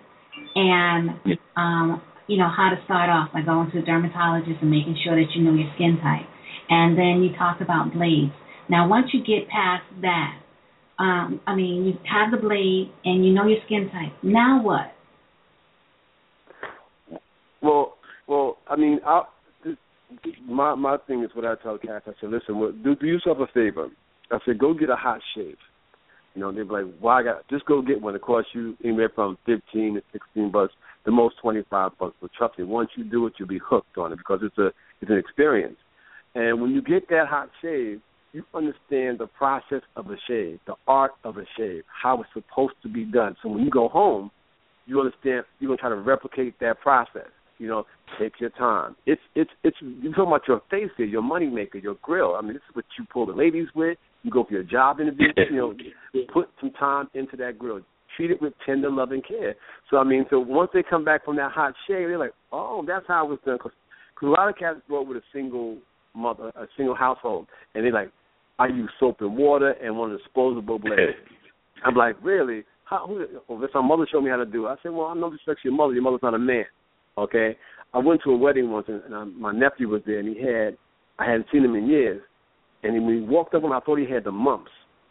[0.54, 1.10] and
[1.56, 5.16] um, you know how to start off by going to a dermatologist and making sure
[5.18, 6.26] that you know your skin type.
[6.70, 8.32] And then you talk about blades.
[8.68, 10.38] Now once you get past that,
[10.98, 14.14] um, I mean you have the blade and you know your skin type.
[14.22, 14.94] Now what?
[17.62, 17.94] Well,
[18.26, 19.22] well, I mean, I,
[20.46, 22.04] my my thing is what I tell cats.
[22.06, 23.88] I said, listen, well, do, do yourself a favor.
[24.30, 25.56] I said, go get a hot shave.
[26.34, 27.22] You know, they'd be like, "Why?
[27.22, 28.14] Well, just go get one.
[28.14, 30.72] It costs you anywhere from fifteen to sixteen bucks,
[31.04, 32.14] the most twenty five bucks.
[32.20, 34.68] But trust me, once you do it, you'll be hooked on it because it's a
[35.00, 35.76] it's an experience.
[36.34, 38.00] And when you get that hot shave,
[38.32, 42.74] you understand the process of a shave, the art of a shave, how it's supposed
[42.82, 43.36] to be done.
[43.42, 44.30] So when you go home,
[44.86, 47.28] you understand you're gonna try to replicate that process.
[47.58, 47.84] You know,
[48.18, 48.96] take your time.
[49.06, 52.34] It's it's it's you're talking about your face here, your money maker, your grill.
[52.36, 53.98] I mean, this is what you pull the ladies with.
[54.22, 55.28] You go for your job interview.
[55.50, 55.74] You know,
[56.32, 57.80] put some time into that grill.
[58.16, 59.54] Treat it with tender love and care.
[59.90, 62.84] So I mean, so once they come back from that hot shave, they're like, oh,
[62.86, 63.58] that's how it was done.
[63.58, 63.72] Because
[64.22, 65.78] a lot of cats grow up with a single
[66.14, 68.10] mother, a single household, and they're like,
[68.58, 71.14] I use soap and water and one disposable blade.
[71.84, 72.64] I'm like, really?
[72.84, 73.06] How?
[73.06, 74.70] Who, oh, well, some mother showed me how to do it.
[74.70, 75.94] I said, well, I know respect your mother.
[75.94, 76.64] Your mother's not a man.
[77.16, 77.56] Okay.
[77.94, 80.42] I went to a wedding once, and, and I, my nephew was there, and he
[80.42, 80.76] had,
[81.18, 82.22] I hadn't seen him in years,
[82.82, 84.70] and when he walked up on, I thought he had the mumps.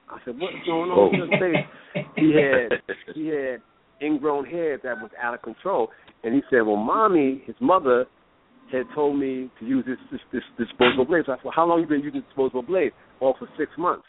[0.10, 1.14] I said, "What's going on oh.
[1.14, 3.62] in his face?" He had he had
[4.02, 5.90] ingrown hair that was out of control,
[6.24, 8.06] and he said, "Well, mommy, his mother,
[8.72, 11.66] had told me to use this this, this disposable blade." So I said, well, "How
[11.66, 14.06] long you been using disposable blade?" All for six months.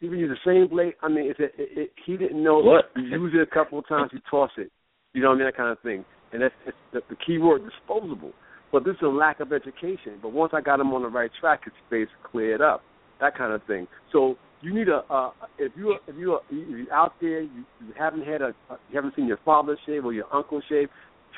[0.00, 0.94] He been using the same blade.
[1.02, 2.58] I mean, it's a, it, it, he didn't know.
[2.58, 2.90] What?
[2.96, 4.70] You use it a couple of times, you toss it.
[5.12, 5.46] You know what I mean?
[5.46, 6.04] That kind of thing.
[6.32, 8.32] And that's it's the, the key word, disposable.
[8.72, 10.18] But this is a lack of education.
[10.22, 12.82] But once I got him on the right track, his face cleared up
[13.20, 13.86] that kind of thing.
[14.12, 17.92] So you need a uh, if you if you if you're out there, you, you
[17.98, 18.54] haven't had a
[18.90, 20.88] you haven't seen your father shave or your uncle shave,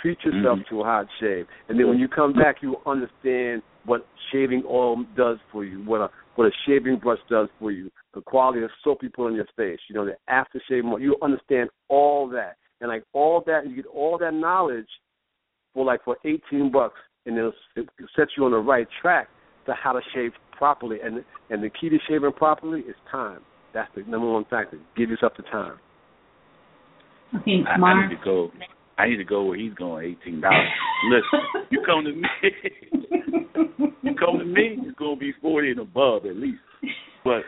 [0.01, 0.75] treat yourself mm-hmm.
[0.75, 5.05] to a hot shave, and then when you come back, you understand what shaving oil
[5.17, 8.71] does for you, what a what a shaving brush does for you, the quality of
[8.83, 11.01] soap you put on your face, you know, the aftershave.
[11.01, 14.89] You understand all that, and like all that, you get all that knowledge
[15.73, 19.29] for like for eighteen bucks, and it'll, it sets you on the right track
[19.67, 23.41] to how to shave properly, and and the key to shaving properly is time.
[23.73, 24.79] That's the number one factor.
[24.97, 25.79] Give yourself the time.
[27.41, 28.51] Okay, I, I need to go.
[28.97, 30.17] I need to go where he's going.
[30.17, 30.69] Eighteen dollars.
[31.11, 32.29] Listen, you come to me.
[34.03, 34.79] you come to me.
[34.81, 36.61] It's gonna be forty and above at least.
[37.25, 37.43] But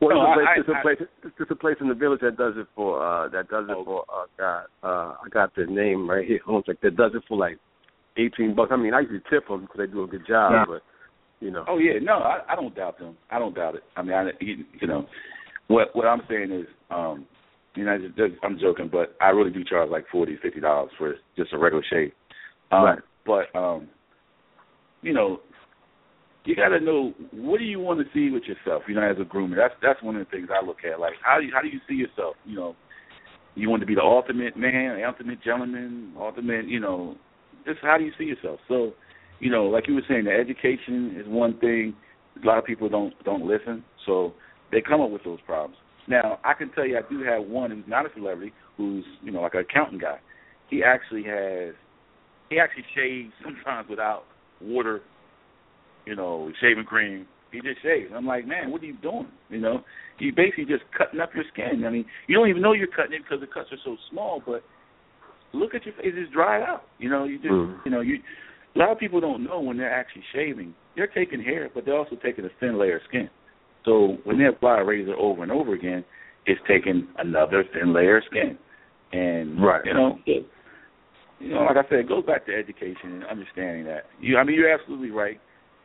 [0.00, 1.32] well, no, it's, a place, I, it's a place.
[1.40, 3.00] It's a place in the village that does it for.
[3.00, 3.84] uh That does it oh.
[3.84, 4.04] for.
[4.12, 6.40] Uh, God, uh, I got the name right here.
[6.46, 7.58] Hold on, that does it for like
[8.18, 8.70] eighteen bucks.
[8.72, 10.64] I mean, I usually tip them because they do a good job, yeah.
[10.66, 10.82] but
[11.42, 11.64] you know.
[11.68, 13.16] Oh yeah, no, I, I don't doubt them.
[13.30, 13.82] I don't doubt it.
[13.96, 15.06] I mean, I, you know,
[15.66, 17.26] what what I'm saying is, um,
[17.74, 21.14] you know, just, I'm joking, but I really do charge like forty, fifty dollars for
[21.36, 22.12] just a regular shave.
[22.70, 22.98] Um, right.
[23.26, 23.88] But um,
[25.02, 25.40] you know,
[26.44, 28.84] you got to know what do you want to see with yourself.
[28.88, 31.00] You know, as a groomer, that's that's one of the things I look at.
[31.00, 32.36] Like, how do you, how do you see yourself?
[32.44, 32.76] You know,
[33.56, 36.68] you want to be the ultimate man, the ultimate gentleman, ultimate.
[36.68, 37.16] You know,
[37.66, 38.60] just how do you see yourself?
[38.68, 38.92] So
[39.42, 41.94] you know, like you were saying, the education is one thing.
[42.42, 44.32] A lot of people don't don't listen, so
[44.70, 45.76] they come up with those problems.
[46.08, 49.32] Now, I can tell you, I do have one who's not a celebrity, who's you
[49.32, 50.18] know like an accountant guy.
[50.70, 51.74] He actually has,
[52.50, 54.22] he actually shaves sometimes without
[54.62, 55.00] water,
[56.06, 57.26] you know, shaving cream.
[57.50, 58.12] He just shaves.
[58.14, 59.28] I'm like, man, what are you doing?
[59.50, 59.80] You know,
[60.20, 61.84] you basically just cutting up your skin.
[61.84, 64.40] I mean, you don't even know you're cutting it because the cuts are so small,
[64.46, 64.62] but
[65.52, 66.84] look at your face; it's dried out.
[66.98, 67.76] You know, you just, mm.
[67.84, 68.18] you know, you
[68.74, 70.74] a lot of people don't know when they're actually shaving.
[70.96, 73.28] They're taking hair, but they're also taking a thin layer of skin.
[73.84, 76.04] So when they apply a razor over and over again,
[76.46, 78.58] it's taking another thin layer of skin.
[79.12, 79.82] And right.
[79.84, 80.46] you know, it,
[81.40, 84.04] you know, like I said, it goes back to education and understanding that.
[84.20, 85.40] You, I mean, you're absolutely right.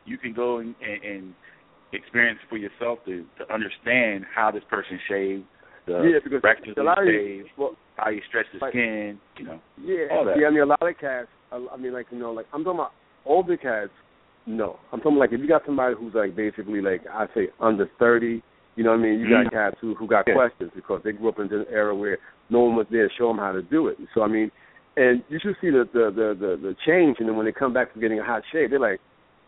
[0.06, 1.34] You can go and, and, and
[1.92, 5.44] experience for yourself to to understand how this person shaved,
[5.86, 6.42] the yeah, because
[6.76, 10.24] a lot of shave, well, how you stretch the like, skin, you know, yeah, all
[10.24, 10.36] that.
[10.38, 11.28] Yeah, I mean, a lot of cats.
[11.52, 12.92] I mean, like you know, like I'm talking about
[13.24, 13.90] older cats.
[14.46, 17.88] No, I'm talking like if you got somebody who's like basically like I say under
[17.98, 18.42] thirty.
[18.76, 19.18] You know what I mean?
[19.18, 19.44] You mm-hmm.
[19.44, 20.34] got cats who who got yeah.
[20.34, 23.26] questions because they grew up in an era where no one was there to show
[23.28, 23.96] them how to do it.
[24.14, 24.50] So I mean,
[24.96, 27.16] and you should see the the the the, the change.
[27.18, 29.00] And then when they come back from getting a hot shave, they're like,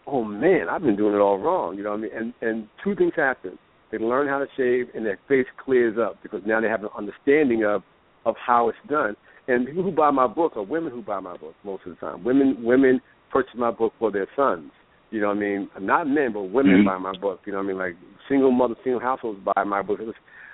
[0.06, 2.10] "Oh man, I've been doing it all wrong." You know what I mean?
[2.14, 3.58] And and two things happen.
[3.90, 6.90] They learn how to shave, and their face clears up because now they have an
[6.96, 7.82] understanding of
[8.24, 9.16] of how it's done.
[9.50, 12.00] And people who buy my book are women who buy my book most of the
[12.00, 12.22] time.
[12.24, 13.00] Women women
[13.32, 14.70] purchase my book for their sons.
[15.10, 15.68] You know what I mean?
[15.80, 16.86] Not men, but women mm-hmm.
[16.86, 17.40] buy my book.
[17.44, 17.78] You know what I mean?
[17.78, 17.96] Like
[18.28, 19.98] single mother, single households buy my book.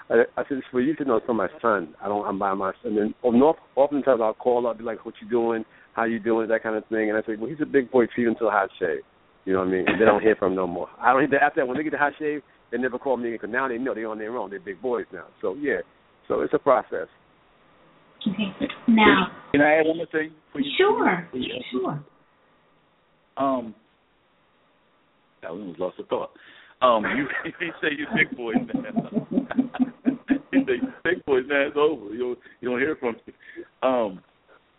[0.09, 1.95] I, I said it's for you to know for my son.
[2.03, 2.27] I don't.
[2.27, 2.97] I'm by my son.
[2.97, 5.65] And then oftentimes I'll call up, be like, "What you doing?
[5.93, 7.11] How you doing?" That kind of thing.
[7.11, 8.07] And I say, "Well, he's a big boy.
[8.07, 9.01] Treat him to a hot shave."
[9.45, 9.85] You know what I mean?
[9.87, 10.89] And they don't hear from him no more.
[10.99, 11.23] I don't.
[11.35, 12.41] After that, when they get the hot shave,
[12.73, 14.51] they never call me because now they know they're on their own.
[14.51, 15.27] They're big boys now.
[15.43, 15.81] So yeah.
[16.29, 17.09] So it's a process.
[18.27, 18.67] Okay.
[18.97, 19.29] Now.
[19.53, 20.33] Can I add one more thing?
[20.53, 20.71] For you?
[20.77, 21.29] Sure.
[21.71, 22.05] Sure.
[23.37, 23.75] Um.
[25.45, 26.31] I almost lost a thought.
[26.83, 27.27] Um, you
[27.61, 29.27] he say you big boys now.
[30.53, 31.67] he say big boys now.
[31.69, 32.13] It's over.
[32.13, 33.33] You don't, you don't hear from me.
[33.83, 34.21] Um,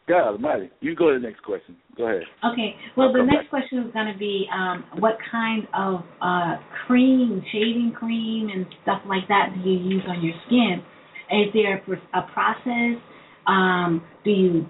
[0.08, 0.70] God Almighty.
[0.80, 1.76] You go to the next question.
[1.98, 2.24] Go ahead.
[2.54, 2.76] Okay.
[2.96, 7.94] Well, the next question is going to be um, what kind of uh, cream, shaving
[7.98, 10.82] cream, and stuff like that do you use on your skin?
[11.30, 13.02] Is there a process?
[13.48, 14.66] Um, do you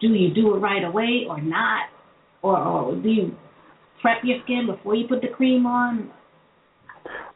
[0.00, 1.84] do you do it right away or not,
[2.42, 3.36] or, or do you
[4.00, 6.10] prep your skin before you put the cream on?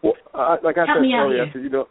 [0.03, 1.87] Well, uh, like I Help said earlier, I said you know,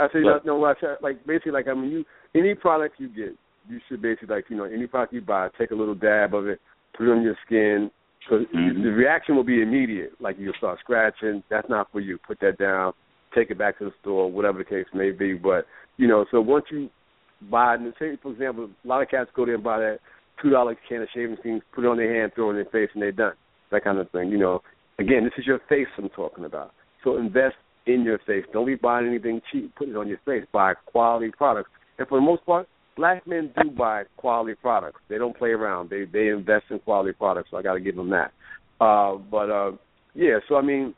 [0.00, 2.96] I said you know, no, I said like basically like I mean you any product
[2.98, 3.36] you get,
[3.68, 6.46] you should basically like you know any product you buy, take a little dab of
[6.46, 6.60] it,
[6.96, 7.90] put it on your skin.
[8.28, 8.82] So mm-hmm.
[8.82, 10.12] the reaction will be immediate.
[10.20, 11.42] Like you'll start scratching.
[11.50, 12.18] That's not for you.
[12.26, 12.92] Put that down.
[13.34, 15.34] Take it back to the store, whatever the case may be.
[15.34, 15.66] But
[15.96, 16.90] you know, so once you
[17.50, 19.98] buy, say for example, a lot of cats go there and buy that
[20.42, 22.64] two dollar can of shaving cream, put it on their hand, throw it in their
[22.66, 23.34] face, and they're done.
[23.70, 24.30] That kind of thing.
[24.30, 24.62] You know,
[24.98, 26.72] again, this is your face I'm talking about.
[27.02, 28.44] So invest in your face.
[28.52, 29.74] Don't be buying anything cheap.
[29.76, 30.44] Put it on your face.
[30.52, 31.70] Buy quality products.
[31.98, 35.00] And for the most part, black men do buy quality products.
[35.08, 35.90] They don't play around.
[35.90, 37.50] They they invest in quality products.
[37.50, 38.32] So I got to give them that.
[38.80, 39.72] Uh, but uh,
[40.14, 40.94] yeah, so I mean,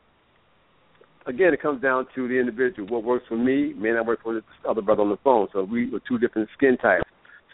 [1.29, 2.87] again, it comes down to the individual.
[2.89, 5.47] What works for me may not work for the other brother on the phone.
[5.53, 7.05] So we are two different skin types.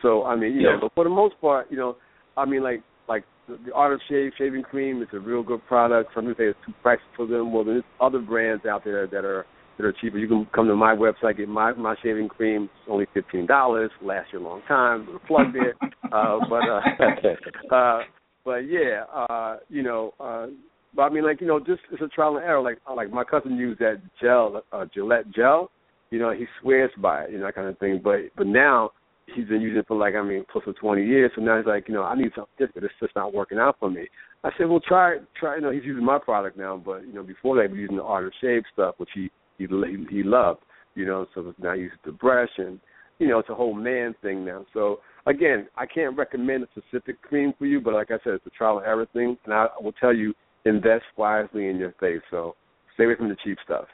[0.01, 0.75] So I mean, you yeah.
[0.75, 1.97] know, but for the most part, you know,
[2.37, 5.65] I mean, like like the, the Art of Shave shaving cream is a real good
[5.67, 6.11] product.
[6.15, 7.53] Some people say it's too pricey for them.
[7.53, 9.45] Well, there's other brands out there that are
[9.77, 10.17] that are cheaper.
[10.17, 12.63] You can come to my website, get my my shaving cream.
[12.63, 13.91] It's only fifteen dollars.
[14.01, 15.07] Lasts you a long time.
[15.27, 15.75] Plug there.
[16.11, 17.99] uh, but uh, uh,
[18.43, 20.47] but yeah, uh, you know, uh,
[20.95, 22.61] but I mean, like you know, just it's a trial and error.
[22.61, 25.71] Like like my cousin used that gel, uh, Gillette gel.
[26.11, 27.31] You know, he swears by it.
[27.31, 28.01] You know that kind of thing.
[28.03, 28.91] But but now
[29.33, 31.31] he's been using it for like I mean close to twenty years.
[31.35, 32.85] So now he's like, you know, I need something different.
[32.85, 34.07] It's just not working out for me.
[34.43, 35.55] I said, well, try try.
[35.55, 37.97] You know, he's using my product now, but you know, before that, he was using
[37.97, 39.65] the Art of Shave stuff, which he he
[40.09, 40.61] he loved.
[40.93, 42.79] You know, so now he uses the brush, and
[43.19, 44.65] you know, it's a whole man thing now.
[44.73, 48.45] So again, I can't recommend a specific cream for you, but like I said, it's
[48.45, 50.33] a trial and error thing, and I will tell you,
[50.65, 52.21] invest wisely in your face.
[52.31, 52.55] So
[52.95, 53.85] stay away from the cheap stuff.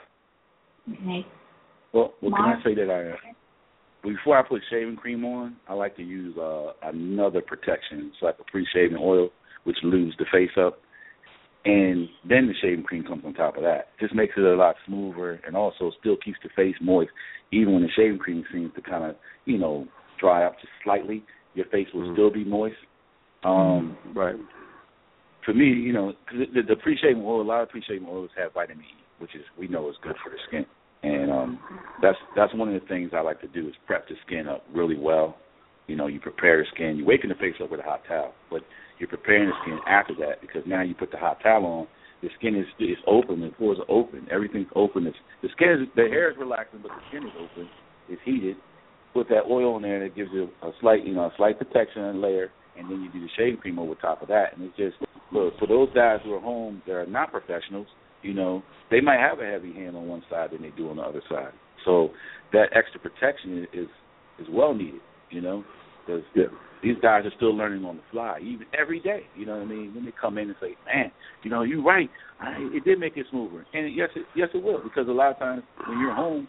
[0.89, 1.25] Okay.
[1.93, 3.15] Well, well, can I say that I
[4.03, 8.37] before I put shaving cream on, I like to use uh, another protection, so like
[8.39, 9.29] a pre-shaving oil,
[9.63, 10.79] which lubes the face up,
[11.65, 13.89] and then the shaving cream comes on top of that.
[13.99, 17.11] Just makes it a lot smoother, and also still keeps the face moist,
[17.51, 19.87] even when the shaving cream seems to kind of, you know,
[20.19, 21.23] dry up just slightly.
[21.53, 22.13] Your face will mm-hmm.
[22.13, 22.75] still be moist.
[23.43, 24.35] Um, right.
[25.45, 28.83] For me, you know, the, the pre-shaving oil, a lot of pre-shaving oils have vitamin
[28.85, 30.65] E, which is we know is good for the skin
[31.03, 31.59] and um,
[32.01, 34.63] that's that's one of the things I like to do is prep the skin up
[34.73, 35.37] really well.
[35.87, 36.95] You know, you prepare the skin.
[36.97, 38.61] You waken the face up with a hot towel, but
[38.99, 41.87] you're preparing the skin after that because now you put the hot towel on.
[42.21, 43.41] The skin is is open.
[43.41, 44.27] The pores are open.
[44.31, 45.07] Everything's open.
[45.07, 47.67] It's, the skin is the hair is relaxing, but the skin is open.
[48.07, 48.57] It's heated.
[49.13, 52.21] Put that oil in there, it gives you a slight, you know, a slight protection
[52.21, 54.95] layer, and then you do the shaving cream over top of that, and it's just
[55.31, 57.87] look for those guys who are home that are not professionals
[58.21, 60.97] you know, they might have a heavy hand on one side than they do on
[60.97, 61.51] the other side.
[61.85, 62.09] So
[62.53, 63.87] that extra protection is
[64.39, 65.01] is well needed.
[65.29, 65.63] You know,
[66.05, 66.45] because yeah.
[66.83, 69.21] these guys are still learning on the fly, even every day.
[69.35, 69.93] You know what I mean?
[69.95, 71.11] When they come in and say, "Man,
[71.43, 72.09] you know, you're right.
[72.39, 74.81] I, it did make it smoother." And yes, it, yes, it will.
[74.83, 76.47] Because a lot of times when you're home,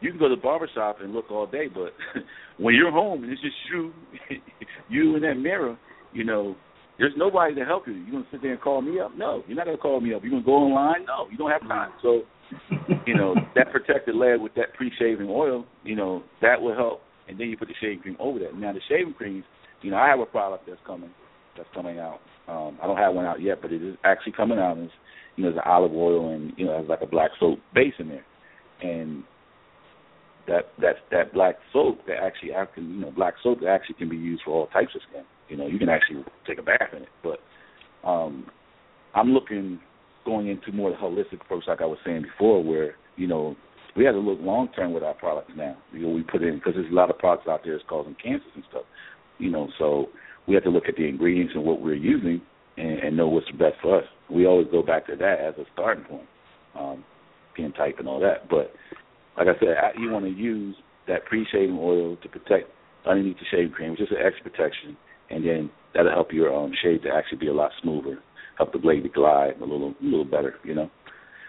[0.00, 1.92] you can go to the barber shop and look all day, but
[2.58, 3.92] when you're home and it's just you,
[4.88, 5.76] you in that mirror,
[6.12, 6.56] you know,
[6.98, 7.94] there's nobody to help you.
[7.94, 9.16] You're gonna sit there and call me up?
[9.16, 10.22] No, you're not gonna call me up.
[10.22, 11.06] You're gonna go online?
[11.06, 11.92] No, you don't have time.
[12.02, 12.22] So,
[13.06, 17.02] you know, that protected layer with that pre-shaving oil, you know, that will help.
[17.28, 18.56] And then you put the shaving cream over that.
[18.56, 19.44] Now the shaving creams,
[19.82, 21.10] you know, I have a product that's coming,
[21.56, 22.20] that's coming out.
[22.48, 24.76] Um, I don't have one out yet, but it is actually coming out.
[24.76, 24.94] And it's,
[25.36, 27.94] you know, there's an olive oil and you know, has like a black soap base
[27.98, 28.24] in there,
[28.82, 29.22] and
[30.48, 34.08] that that that black soap that actually can you know black soap that actually can
[34.08, 35.22] be used for all types of skin.
[35.48, 37.08] You know, you can actually take a bath in it.
[37.22, 37.38] But
[38.08, 38.46] um,
[39.14, 39.80] I'm looking
[40.24, 43.56] going into more holistic approach, like I was saying before, where you know
[43.96, 45.76] we have to look long term with our products now.
[45.92, 48.16] You know, we put in because there's a lot of products out there that's causing
[48.22, 48.84] cancers and stuff.
[49.38, 50.06] You know, so
[50.46, 52.40] we have to look at the ingredients and what we're using
[52.76, 54.04] and, and know what's best for us.
[54.30, 56.28] We always go back to that as a starting point,
[56.78, 57.04] um,
[57.52, 58.48] skin type and all that.
[58.48, 58.72] But
[59.36, 60.76] like I said, you want to use
[61.06, 62.70] that pre-shaving oil to protect
[63.06, 64.96] underneath the shaving cream, which is an extra protection,
[65.30, 68.18] and then that'll help your um, shave to actually be a lot smoother,
[68.56, 70.54] help the blade to glide a little, a little better.
[70.64, 70.90] You know.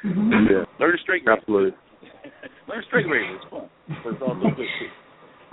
[0.06, 0.32] Mm-hmm.
[0.50, 0.64] Yeah.
[0.80, 1.72] Learn to straight Absolutely.
[2.70, 3.36] Learn straight razor.
[3.36, 3.70] It's fun.
[3.90, 4.88] It's also good too.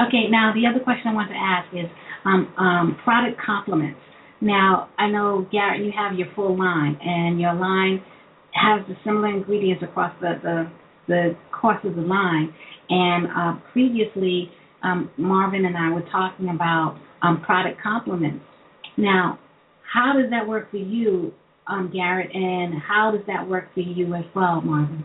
[0.07, 1.91] Okay, now the other question I want to ask is
[2.24, 3.99] um, um, product complements.
[4.41, 8.03] Now, I know, Garrett, you have your full line, and your line
[8.53, 10.70] has the similar ingredients across the, the,
[11.09, 12.53] the course of the line.
[12.91, 14.51] And uh, previously,
[14.87, 18.45] um, Marvin and I were talking about um, product complements.
[18.97, 19.39] Now,
[19.93, 21.32] how does that work for you,
[21.66, 25.05] um, Garrett, and how does that work for you as well, Marvin?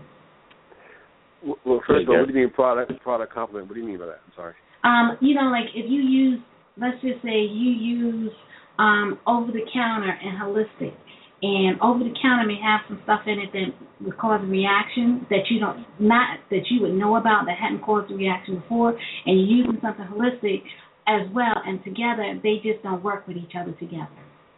[1.43, 3.67] Well, first of all, what do you mean product product complement?
[3.67, 4.19] What do you mean by that?
[4.27, 4.53] I'm sorry.
[4.84, 6.39] Um, you know, like if you use,
[6.77, 8.32] let's just say you use
[8.77, 10.93] um, over the counter and holistic,
[11.41, 15.25] and over the counter may have some stuff in it that would cause a reaction
[15.29, 18.97] that you don't not that you would know about that hadn't caused a reaction before,
[19.25, 20.61] and you're using something holistic
[21.07, 24.09] as well, and together they just don't work with each other together.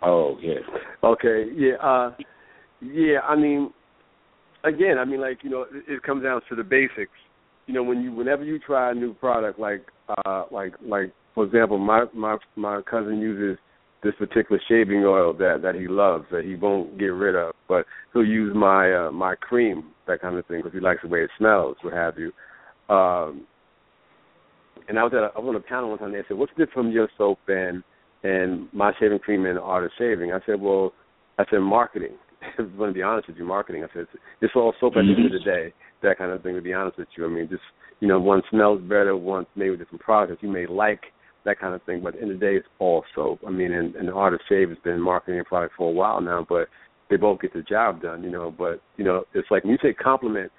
[0.02, 0.60] Oh yeah.
[1.04, 1.46] Okay.
[1.56, 1.76] Yeah.
[1.82, 2.12] Uh,
[2.82, 3.20] yeah.
[3.28, 3.72] I mean,
[4.64, 7.12] again, I mean, like you know, it, it comes down to the basics.
[7.66, 9.86] You know, when you whenever you try a new product, like
[10.26, 13.58] uh, like like for example, my my my cousin uses
[14.04, 17.86] this particular shaving oil that that he loves that he won't get rid of, but
[18.12, 21.20] he'll use my uh, my cream that kind of thing because he likes the way
[21.20, 22.32] it smells, what have you.
[22.94, 23.48] Um,
[24.90, 26.12] and I was at a, I was on a panel one time.
[26.12, 27.84] They said, "What's different from your soap and
[28.24, 30.94] and my shaving cream and Art of Shaving?" I said, "Well,
[31.40, 32.16] I said marketing.
[32.60, 33.84] I'm going to be honest with you, marketing.
[33.84, 36.44] I said it's, it's all soap at the end of the day, that kind of
[36.44, 36.56] thing.
[36.56, 37.64] To be honest with you, I mean, just
[38.02, 41.02] you know, one smells better, one's made with different products you may like
[41.46, 42.02] that kind of thing.
[42.04, 43.40] But the the day, it's all soap.
[43.46, 45.94] I mean, and, and the Art of Shave has been marketing a product for a
[45.94, 46.68] while now, but
[47.10, 48.54] they both get the job done, you know.
[48.56, 50.52] But you know, it's like when you say compliment,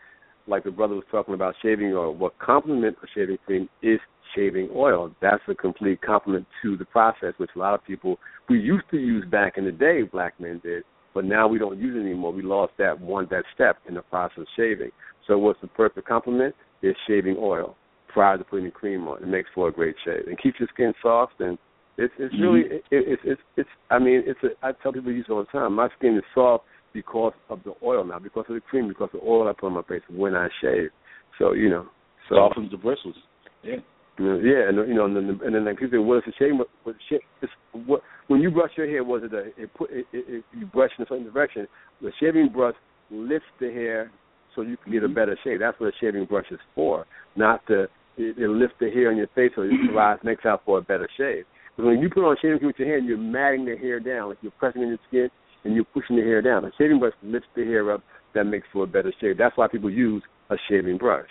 [0.47, 2.14] like the brother was talking about shaving oil.
[2.14, 3.99] What complement a shaving cream is
[4.35, 5.14] shaving oil.
[5.20, 8.18] That's a complete complement to the process, which a lot of people
[8.49, 11.78] we used to use back in the day, black men did, but now we don't
[11.78, 12.32] use it anymore.
[12.32, 14.91] We lost that one that step in the process of shaving.
[15.26, 16.55] So what's the perfect complement?
[16.82, 17.76] Is shaving oil
[18.15, 19.23] prior to putting the cream on.
[19.23, 21.59] It makes for a great shave and keeps your skin soft and
[21.99, 22.75] it's it's really mm-hmm.
[22.75, 25.59] it, it's it's it's I mean it's a I tell people use it all the
[25.59, 25.75] time.
[25.75, 29.21] My skin is soft because of the oil now, because of the cream, because of
[29.21, 30.91] the oil I put on my face when I shave.
[31.39, 31.87] So you know,
[32.29, 33.17] so softens the bristles.
[33.62, 33.77] Yeah.
[34.17, 36.55] Yeah, and you know, and then, and then like people say, "What is the shave?
[36.85, 37.19] What shave?
[37.43, 39.03] It's, what when you brush your hair?
[39.03, 41.67] Was it a it put it, it, it, you brush in a certain direction?
[42.01, 42.77] The shaving brush
[43.11, 44.12] lifts the hair
[44.55, 45.59] so you can get a better shave.
[45.59, 49.17] That's what a shaving brush is for, not to it, it lift the hair on
[49.17, 51.45] your face so it rise makes out for a better shave.
[51.77, 54.29] But when you put on shaving cream with your hand, you're matting the hair down,
[54.29, 55.29] like you're pressing in your skin
[55.65, 56.65] and you're pushing the hair down.
[56.65, 58.03] A shaving brush lifts the hair up.
[58.35, 59.39] That makes for a better shave.
[59.39, 61.29] That's why people use a shaving brush.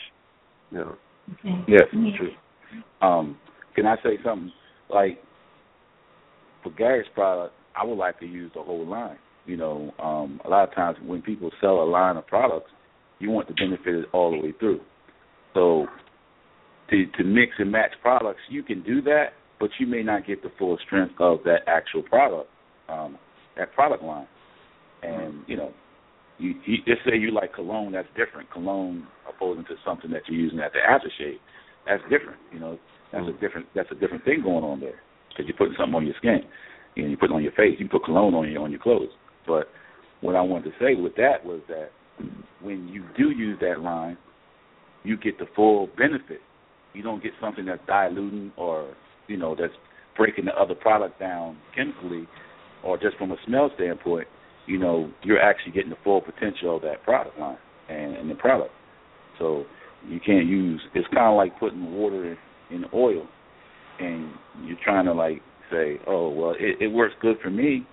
[0.72, 0.96] You know.
[1.40, 1.64] Okay.
[1.68, 2.18] Yes, Yeah.
[2.18, 2.32] true.
[3.02, 3.38] Um,
[3.76, 4.52] can I say something?
[4.90, 5.22] Like
[6.64, 9.18] for Gary's product, I would like to use the whole line.
[9.46, 12.72] You know, um, a lot of times when people sell a line of products,
[13.20, 14.80] you want the benefit it all the way through.
[15.54, 15.88] So
[16.94, 20.44] to to mix and match products, you can do that, but you may not get
[20.44, 22.50] the full strength of that actual product,
[22.88, 23.18] um,
[23.58, 24.28] that product line.
[25.02, 25.72] And you know,
[26.38, 28.52] you, you just say you like cologne, that's different.
[28.52, 31.38] Cologne opposing to something that you're using at the aftershave,
[31.88, 32.40] that's different.
[32.52, 32.80] You know,
[33.12, 36.06] that's a different that's a different thing going on there because you're putting something on
[36.06, 36.42] your skin.
[36.96, 37.76] You know, you put it on your face.
[37.80, 39.10] You put cologne on your on your clothes.
[39.48, 39.68] But
[40.22, 41.90] what I wanted to say with that was that
[42.62, 44.18] when you do use that line,
[45.04, 46.40] you get the full benefit.
[46.94, 48.94] You don't get something that's diluting or
[49.28, 49.74] you know that's
[50.18, 52.28] breaking the other product down chemically
[52.84, 54.28] or just from a smell standpoint.
[54.68, 57.58] You know, you're actually getting the full potential of that product line
[57.90, 58.72] and, and the product.
[59.40, 59.66] So
[60.08, 60.82] you can't use.
[60.94, 62.38] It's kind of like putting water
[62.72, 63.28] in, oil,
[64.00, 64.32] and
[64.64, 65.42] you're trying to like
[65.72, 67.86] say, oh well, it, it works good for me.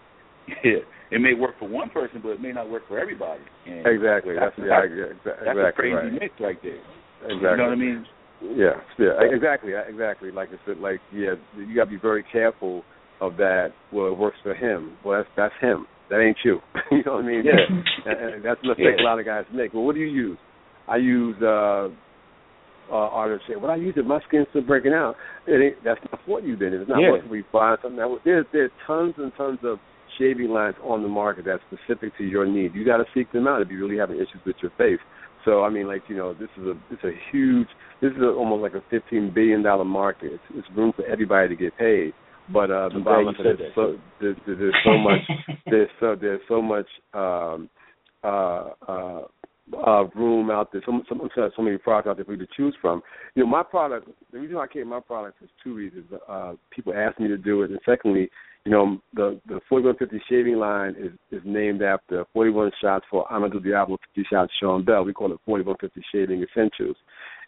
[0.64, 3.42] it may work for one person, but it may not work for everybody.
[3.66, 4.34] And Exactly.
[4.34, 6.12] That's, that's, yeah, exactly, that's a crazy right.
[6.12, 6.80] mix right there.
[7.22, 7.50] Exactly.
[7.50, 8.06] You know what I mean?
[8.42, 10.30] Yeah, yeah, exactly, exactly.
[10.30, 12.82] Like I said, like yeah, you got to be very careful
[13.20, 13.68] of that.
[13.92, 14.96] Well, it works for him.
[15.04, 15.86] Well, that's that's him.
[16.08, 16.58] That ain't you.
[16.90, 17.42] you know what I mean?
[17.44, 17.52] Yeah.
[18.10, 19.04] and, and that's a mistake Yeah.
[19.04, 19.74] a lot of guys make.
[19.74, 20.38] Well, what do you use?
[20.88, 21.88] I use uh
[22.90, 25.14] uh artist say, Well I use it, my skin's still breaking out.
[25.46, 26.72] It ain't that's not for you then.
[26.72, 27.10] It's not Yeah.
[27.12, 29.78] what we find something that was there's there's tons and tons of
[30.18, 32.74] shaving lines on the market that's specific to your need.
[32.74, 34.98] You gotta seek them out if you really having issues with your face.
[35.44, 37.68] So I mean, like you know, this is a it's a huge.
[38.00, 40.32] This is a, almost like a fifteen billion dollar market.
[40.32, 42.12] It's, it's room for everybody to get paid.
[42.52, 43.36] But uh, the line is
[43.74, 45.20] so, there's, there's so much
[45.66, 47.70] there's so there's so much um,
[48.24, 49.22] uh, uh,
[49.86, 52.74] uh, room out there, so, so, so many products out there for you to choose
[52.80, 53.02] from.
[53.34, 56.06] You know, my product, the reason I came my product is two reasons.
[56.28, 58.30] Uh, people ask me to do it, and secondly,
[58.64, 63.64] you know, the the 4150 shaving line is is named after 41 shots for Amadou
[63.64, 65.04] Diallo, 50 shots Sean Bell.
[65.04, 66.96] We call it 4150 shaving essentials,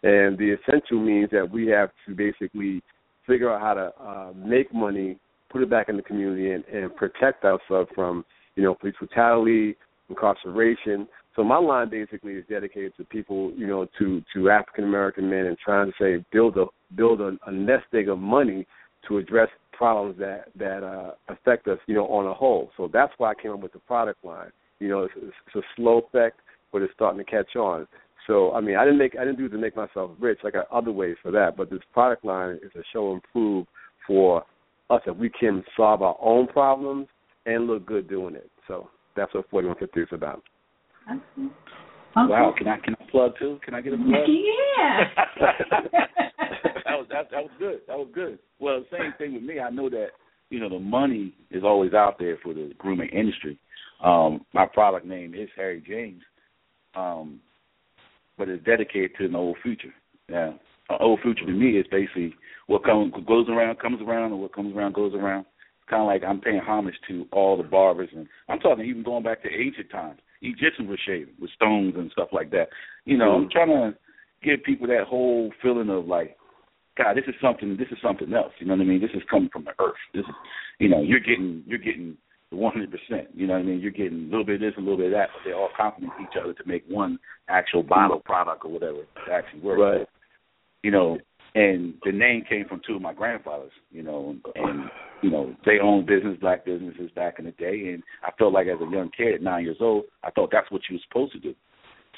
[0.01, 2.81] and the essential means that we have to basically
[3.27, 5.17] figure out how to uh, make money,
[5.49, 9.75] put it back in the community, and, and protect ourselves from you know police brutality,
[10.09, 11.07] incarceration.
[11.35, 15.47] So my line basically is dedicated to people, you know, to to African American men
[15.47, 16.65] and trying to say build a
[16.95, 18.67] build a, a nest egg of money
[19.07, 22.69] to address problems that that uh, affect us, you know, on a whole.
[22.77, 24.51] So that's why I came up with the product line.
[24.79, 26.39] You know, it's, it's a slow effect,
[26.71, 27.87] but it's starting to catch on.
[28.27, 30.39] So I mean, I didn't make I didn't do it to make myself rich.
[30.45, 33.65] I got other ways for that, but this product line is a show and prove
[34.05, 34.43] for
[34.89, 37.07] us that we can solve our own problems
[37.45, 38.49] and look good doing it.
[38.67, 40.43] So that's what 4150 is about.
[41.11, 41.49] Okay.
[42.15, 43.59] Wow, can I can I plug too?
[43.65, 44.07] Can I get a plug?
[44.27, 45.03] Yeah.
[46.85, 47.79] that was that, that was good.
[47.87, 48.39] That was good.
[48.59, 49.59] Well, same thing with me.
[49.59, 50.09] I know that
[50.49, 53.57] you know the money is always out there for the grooming industry.
[54.03, 56.21] Um, my product name is Harry James,
[56.95, 57.39] um,
[58.37, 59.93] but it's dedicated to an old future.
[60.29, 60.49] Yeah,
[60.89, 62.35] an old future to me is basically
[62.67, 65.41] what comes goes around comes around, and what comes around goes around.
[65.79, 69.03] It's kind of like I'm paying homage to all the barbers, and I'm talking even
[69.03, 70.19] going back to ancient times.
[70.43, 72.67] Egyptians were shaving with stones and stuff like that.
[73.05, 73.97] You know, I'm trying to
[74.43, 76.37] give people that whole feeling of like
[76.97, 77.75] God, this is something.
[77.77, 78.51] This is something else.
[78.59, 79.01] You know what I mean?
[79.01, 79.95] This is coming from the earth.
[80.13, 80.35] This is,
[80.79, 82.17] you know, you're getting you're getting
[82.51, 83.29] one hundred percent.
[83.33, 83.79] You know what I mean?
[83.79, 85.69] You're getting a little bit of this, a little bit of that, but they all
[85.75, 87.17] complement each other to make one
[87.49, 89.79] actual bottle product or whatever to actually work.
[89.79, 90.07] Right.
[90.83, 91.17] You know,
[91.55, 93.71] and the name came from two of my grandfathers.
[93.91, 94.89] You know, and
[95.21, 98.67] you know they owned business, black businesses back in the day, and I felt like
[98.67, 101.33] as a young kid, at nine years old, I thought that's what you were supposed
[101.33, 101.55] to do.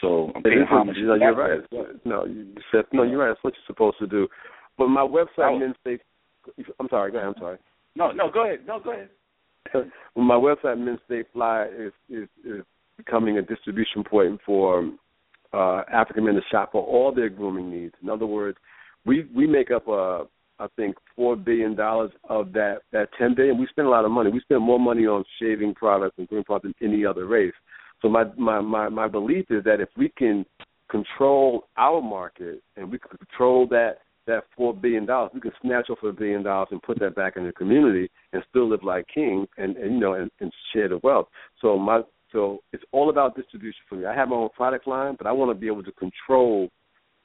[0.01, 0.97] So I'm paying homage.
[0.99, 1.61] Know, you're right.
[2.05, 3.03] No, you said no.
[3.03, 3.29] You're right.
[3.29, 4.27] That's what you're supposed to do.
[4.77, 5.99] But my website, Men Stay.
[6.79, 7.11] I'm sorry.
[7.11, 7.29] Go ahead.
[7.29, 7.57] I'm sorry.
[7.95, 8.29] No, no.
[8.29, 8.59] Go ahead.
[8.67, 9.09] No, go ahead.
[10.15, 12.61] well, my website, Men Stay Fly, is, is is
[12.97, 14.89] becoming a distribution point for
[15.53, 17.95] uh, African men to shop for all their grooming needs.
[18.01, 18.57] In other words,
[19.05, 20.25] we we make up a
[20.59, 21.43] I think four mm-hmm.
[21.43, 23.57] billion dollars of that that ten billion.
[23.57, 24.31] We spend a lot of money.
[24.31, 27.53] We spend more money on shaving products and grooming products than any other race.
[28.01, 30.45] So my my my my belief is that if we can
[30.89, 35.89] control our market and we can control that that four billion dollars, we can snatch
[35.89, 39.05] off a billion dollars and put that back in the community and still live like
[39.13, 41.27] kings and, and you know and, and share the wealth.
[41.61, 42.01] So my
[42.31, 44.05] so it's all about distribution for me.
[44.05, 46.69] I have my own product line, but I want to be able to control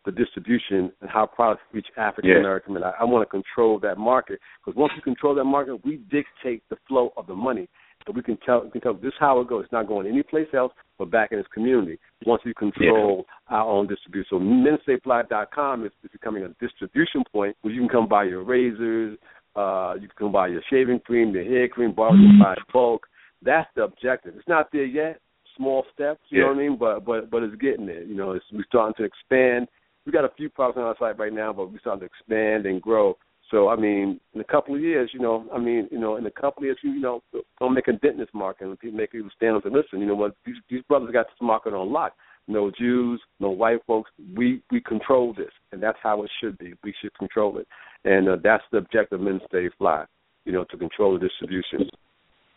[0.05, 2.85] the distribution and how products reach African American men.
[2.85, 6.63] I, I want to control that market because once we control that market, we dictate
[6.71, 7.69] the flow of the money.
[8.07, 9.65] So we can tell we can tell this is how it goes.
[9.65, 11.99] It's not going anyplace else but back in its community.
[12.27, 13.57] Once we control yeah.
[13.57, 14.27] our own distribution.
[14.31, 19.19] So menstayfly.com is, is becoming a distribution point where you can come buy your razors,
[19.57, 23.07] uh, you can come buy your shaving cream, your hair cream, bars and buy bulk.
[23.43, 24.35] That's the objective.
[24.37, 25.21] It's not there yet.
[25.57, 26.45] Small steps, you yeah.
[26.45, 26.79] know what I mean?
[26.79, 28.03] But but but it's getting there.
[28.03, 29.69] You know, it's, we're starting to expand.
[30.07, 32.67] We got a few products on our site right now, but we're starting to expand
[32.67, 33.17] and grow.
[33.51, 36.27] So I mean, in a couple of years, you know, I mean, you know, in
[36.27, 37.23] a couple of years, you, you know,
[37.59, 40.01] don't make a dent in this market, and people make people stand up and listen.
[40.01, 40.35] You know what?
[40.47, 42.13] These these brothers got this market on lock.
[42.49, 44.11] No Jews, no white folks.
[44.37, 46.75] We we control this, and that's how it should be.
[46.85, 47.67] We should control it,
[48.05, 49.21] and uh, that's the objective.
[49.21, 50.05] Men stay fly.
[50.45, 51.91] You know, to control the distribution.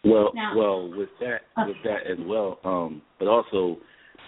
[0.06, 3.78] Well, now, well, with that, with that as well, um, but also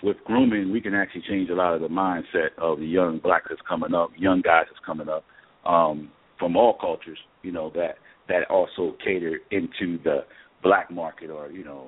[0.03, 3.47] with grooming, we can actually change a lot of the mindset of the young blacks
[3.49, 5.23] that's coming up, young guys that's coming up.
[5.65, 7.95] Um, from all cultures, you know, that
[8.27, 10.21] that also cater into the
[10.63, 11.87] black market or, you know,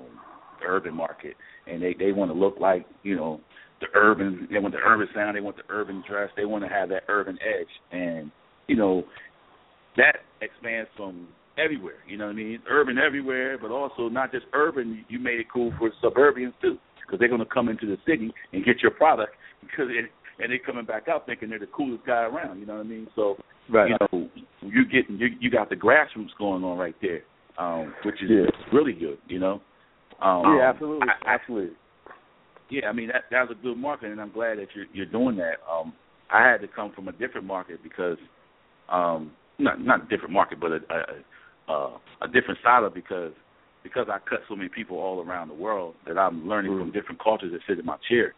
[0.59, 1.35] the urban market
[1.65, 3.39] and they, they want to look like, you know,
[3.81, 6.69] the urban they want the urban sound, they want the urban dress, they want to
[6.69, 8.31] have that urban edge and,
[8.67, 9.03] you know,
[9.97, 11.27] that expands from
[11.57, 12.59] everywhere, you know what I mean?
[12.69, 16.77] Urban everywhere, but also not just urban, you made it cool for suburbians too.
[17.07, 19.31] Because they're going to come into the city and get your product
[19.61, 22.59] because it, and they're coming back out thinking they're the coolest guy around.
[22.59, 23.07] You know what I mean?
[23.15, 23.37] So
[23.69, 23.89] right.
[23.89, 24.29] you know
[24.61, 27.21] you getting you, you got the grassroots going on right there,
[27.57, 28.45] um, which is yeah.
[28.73, 29.17] really good.
[29.27, 29.61] You know?
[30.21, 31.75] Um, yeah, absolutely, I, absolutely.
[32.69, 35.05] Yeah, I mean that that was a good market, and I'm glad that you're you're
[35.05, 35.55] doing that.
[35.71, 35.93] Um,
[36.29, 38.17] I had to come from a different market because,
[38.89, 40.79] um, not not a different market, but a
[41.69, 43.31] a, a, a different side of because
[43.87, 46.79] because I cut so many people all around the world that I'm learning mm.
[46.79, 48.33] from different cultures that sit in my chair.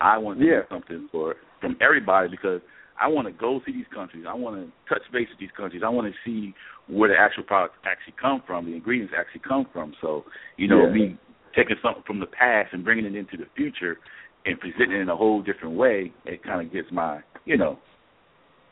[0.00, 0.60] I want to yeah.
[0.60, 2.60] do something for from everybody because
[3.00, 4.24] I want to go to these countries.
[4.28, 5.82] I want to touch base with these countries.
[5.84, 6.54] I want to see
[6.88, 9.94] where the actual products actually come from, the ingredients actually come from.
[10.00, 10.24] So,
[10.56, 10.92] you know, Yeah.
[10.92, 11.18] me
[11.56, 13.98] taking something from the past and bringing it into the future
[14.44, 17.78] and presenting it in a whole different way, it kind of gets my, you know,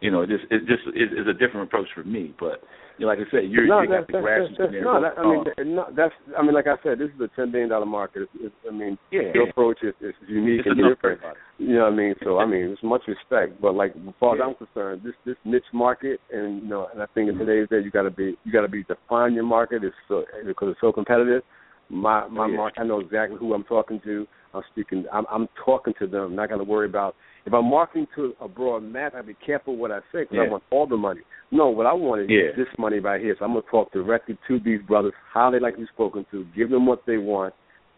[0.01, 2.35] you know, it just it just it, a different approach for me.
[2.39, 2.62] But
[2.99, 4.85] you know, like I said, you're no, you that's, got the that's, grassroots that's, there.
[4.85, 6.15] no, that, I mean, uh, no, that's.
[6.37, 8.23] I mean, like I said, this is a ten billion dollar market.
[8.23, 11.21] It's, it's, I mean, yeah, your approach is, is unique it's and different.
[11.59, 12.15] You know what I mean?
[12.25, 14.47] So I mean, it's much respect, but like as far as Yeah.
[14.47, 17.47] I'm concerned, this this niche market, and you know, and I think in Mhm.
[17.47, 19.85] today's day, you got to be you got to be define your market.
[19.85, 21.43] It's so because it's so competitive.
[21.91, 22.57] My my Yeah.
[22.57, 24.27] market, I know exactly who I'm talking to.
[24.55, 25.05] I'm speaking.
[25.13, 26.35] I'm I'm talking to them.
[26.35, 27.15] Not got to worry about
[27.49, 29.13] if I'm marketing to a broad mass.
[29.17, 31.23] I be careful what I say because I want all the money.
[31.51, 32.51] No, what I want is Yeah.
[32.53, 33.35] this money right here.
[33.39, 36.45] So I'm gonna talk directly to these brothers, how they like to be spoken to,
[36.55, 37.55] give them what they want,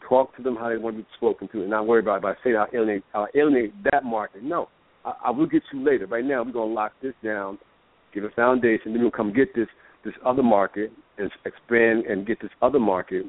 [0.09, 2.25] talk to them how they want to be spoken to, and not worry about if
[2.27, 4.45] I say I'll alienate, I'll alienate that market.
[4.45, 4.69] No,
[5.05, 6.07] I, I will get you later.
[6.07, 7.59] Right now, we're gonna lock this down,
[8.15, 9.69] give a foundation, then we'll come get this
[10.05, 13.27] this other market and expand and get this other market,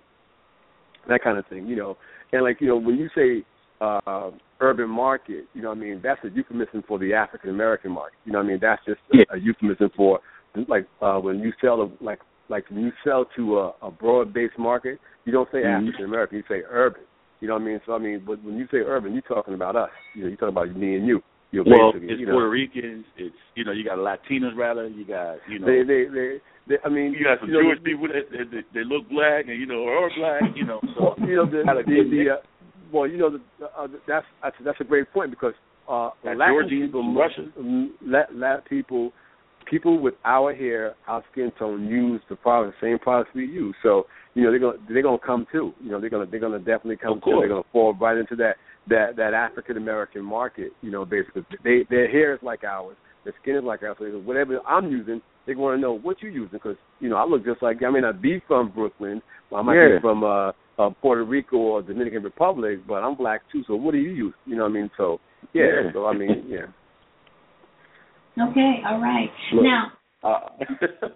[1.09, 1.65] that kind of thing.
[1.65, 1.97] You know,
[2.31, 3.43] and like you know when you say
[3.81, 4.29] uh
[4.59, 8.17] urban market, you know what I mean, that's a euphemism for the African American market.
[8.25, 8.59] You know what I mean?
[8.61, 9.23] That's just a, Yeah.
[9.31, 10.19] a euphemism for
[10.67, 12.19] like uh when you sell a, like
[12.49, 15.87] like when you sell to a, a broad based market, you don't say Mhm.
[15.87, 17.01] African American, you say urban.
[17.39, 17.81] You know what I mean?
[17.85, 19.89] So I mean, but when you say urban, you're talking about us.
[20.13, 21.23] You know, you're talking about me and you.
[21.51, 23.03] You're Well, it's you know, Puerto Ricans.
[23.17, 24.87] It's you know, you got Latinos rather.
[24.87, 27.61] You got you know, they, they, they, they, I mean, you got some you know,
[27.63, 30.55] Jewish people that, that, that they look black and you know or are black.
[30.55, 32.37] You know, so Well, you know the, the, the uh,
[32.91, 35.53] well, you know the, uh, that's that's that's a great point because
[35.89, 37.45] uh, Latin Georgians people, from Russia.
[37.59, 37.87] mm,
[38.33, 39.11] Latin people,
[39.69, 43.75] people with our hair, our skin tone use the product, the same products we use.
[43.83, 45.73] So you know they're gonna they're gonna come too.
[45.83, 47.37] You know they're gonna they're gonna definitely come too.
[47.39, 48.55] They're gonna fall right into that
[48.89, 50.71] that that African American market.
[50.81, 53.97] You know basically they their hair is like ours, their skin is like ours.
[53.99, 57.25] So whatever I'm using, they want to know what you're using because you know I
[57.25, 59.97] look just like I may not be from Brooklyn, but I might Yeah.
[59.97, 63.63] be from uh, uh Puerto Rico or Dominican Republic, but I'm black too.
[63.67, 64.33] So what do you use?
[64.45, 64.91] You know what I mean?
[64.97, 65.19] So
[65.53, 65.63] yeah.
[65.63, 65.93] Yeah.
[65.93, 66.67] So I mean yeah.
[68.39, 69.29] Okay, all right.
[69.53, 69.63] Look.
[69.65, 69.91] Now,
[70.23, 70.39] uh,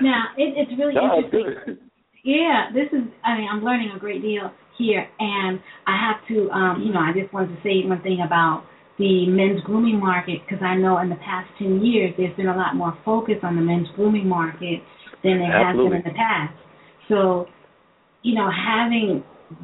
[0.00, 1.54] now it, it's really no, interesting.
[1.66, 1.78] good.
[2.24, 3.06] Yeah, this is.
[3.22, 6.50] I mean, I'm learning a great deal here, and I have to.
[6.50, 8.64] Um, you know, I just wanted to say one thing about
[8.98, 12.56] the men's grooming market because I know in the past ten years there's been a
[12.56, 14.80] lot more focus on the men's grooming market
[15.22, 16.54] than there has been in the past.
[17.08, 17.46] So,
[18.22, 19.22] you know, having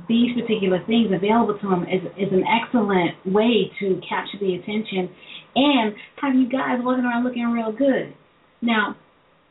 [0.09, 5.11] these particular things available to them is is an excellent way to capture the attention
[5.55, 8.15] and have you guys walking around looking real good.
[8.61, 8.97] Now,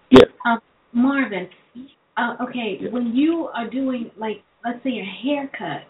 [0.09, 0.25] Yeah.
[0.45, 0.59] um,
[0.93, 1.49] Marvin,
[2.17, 2.89] uh, okay, Yeah.
[2.89, 5.83] when you are doing like let's say a haircut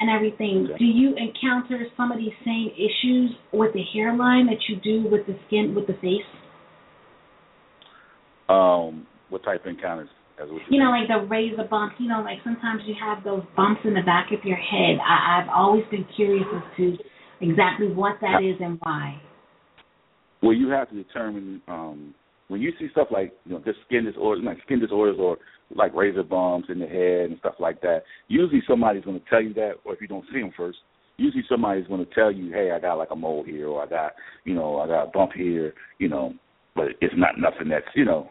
[0.00, 0.78] and everything, Okay.
[0.78, 5.26] do you encounter some of these same issues with the hairline that you do with
[5.26, 6.26] the skin with the face?
[8.48, 10.08] Um, what type of encounters?
[10.38, 11.96] As what You know, like the razor bumps.
[11.98, 14.98] You know, like sometimes you have those bumps in the back of your head.
[15.00, 16.96] I, I've always been curious as to
[17.40, 19.20] exactly what that is and why.
[20.42, 22.14] Well, you have to determine um,
[22.48, 25.38] when you see stuff like you know this skin disorders, like skin disorders, or
[25.74, 28.02] like razor bumps in the head and stuff like that.
[28.28, 30.78] Usually, somebody's going to tell you that, or if you don't see them first,
[31.16, 33.86] usually somebody's going to tell you, "Hey, I got like a mole here, or I
[33.86, 34.12] got
[34.44, 36.34] you know I got a bump here," you know,
[36.74, 38.30] but it's not nothing that's you know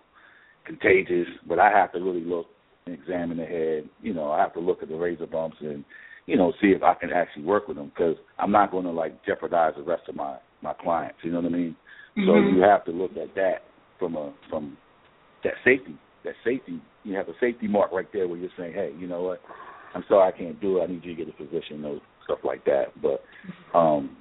[0.66, 1.28] contagious.
[1.48, 2.48] But I have to really look
[2.86, 3.90] and examine the head.
[4.02, 5.84] You know, I have to look at the razor bumps and
[6.26, 8.92] you know see if I can actually work with them because I'm not going to
[8.92, 11.18] like jeopardize the rest of my my clients.
[11.22, 11.76] You know what I mean?
[12.16, 12.56] So Mhm.
[12.56, 13.64] you have to look at that
[14.00, 14.78] from a from
[15.44, 15.96] that safety.
[16.24, 19.22] That safety you have a safety mark right there where you're saying, Hey, you know
[19.22, 19.42] what,
[19.94, 22.40] I'm sorry I can't do it, I need you to get a physician, those stuff
[22.44, 22.86] like that.
[23.02, 23.24] But
[23.78, 24.18] um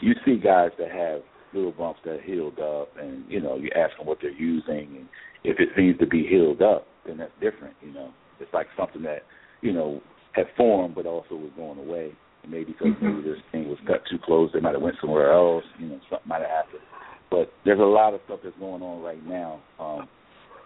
[0.00, 1.22] you see guys that have
[1.54, 4.96] little bumps that are healed up and, you know, you ask them what they're using
[4.98, 5.08] and
[5.44, 8.10] if it seems to be healed up, then that's different, you know.
[8.40, 9.22] It's like something that,
[9.62, 10.00] you know,
[10.32, 12.12] had formed but also was going away.
[12.42, 13.02] And maybe because Mhm.
[13.02, 16.00] maybe this thing was cut too close, they might have went somewhere else, you know,
[16.10, 16.82] something might have happened.
[17.30, 20.08] But there's a lot of stuff that's going on right now, um,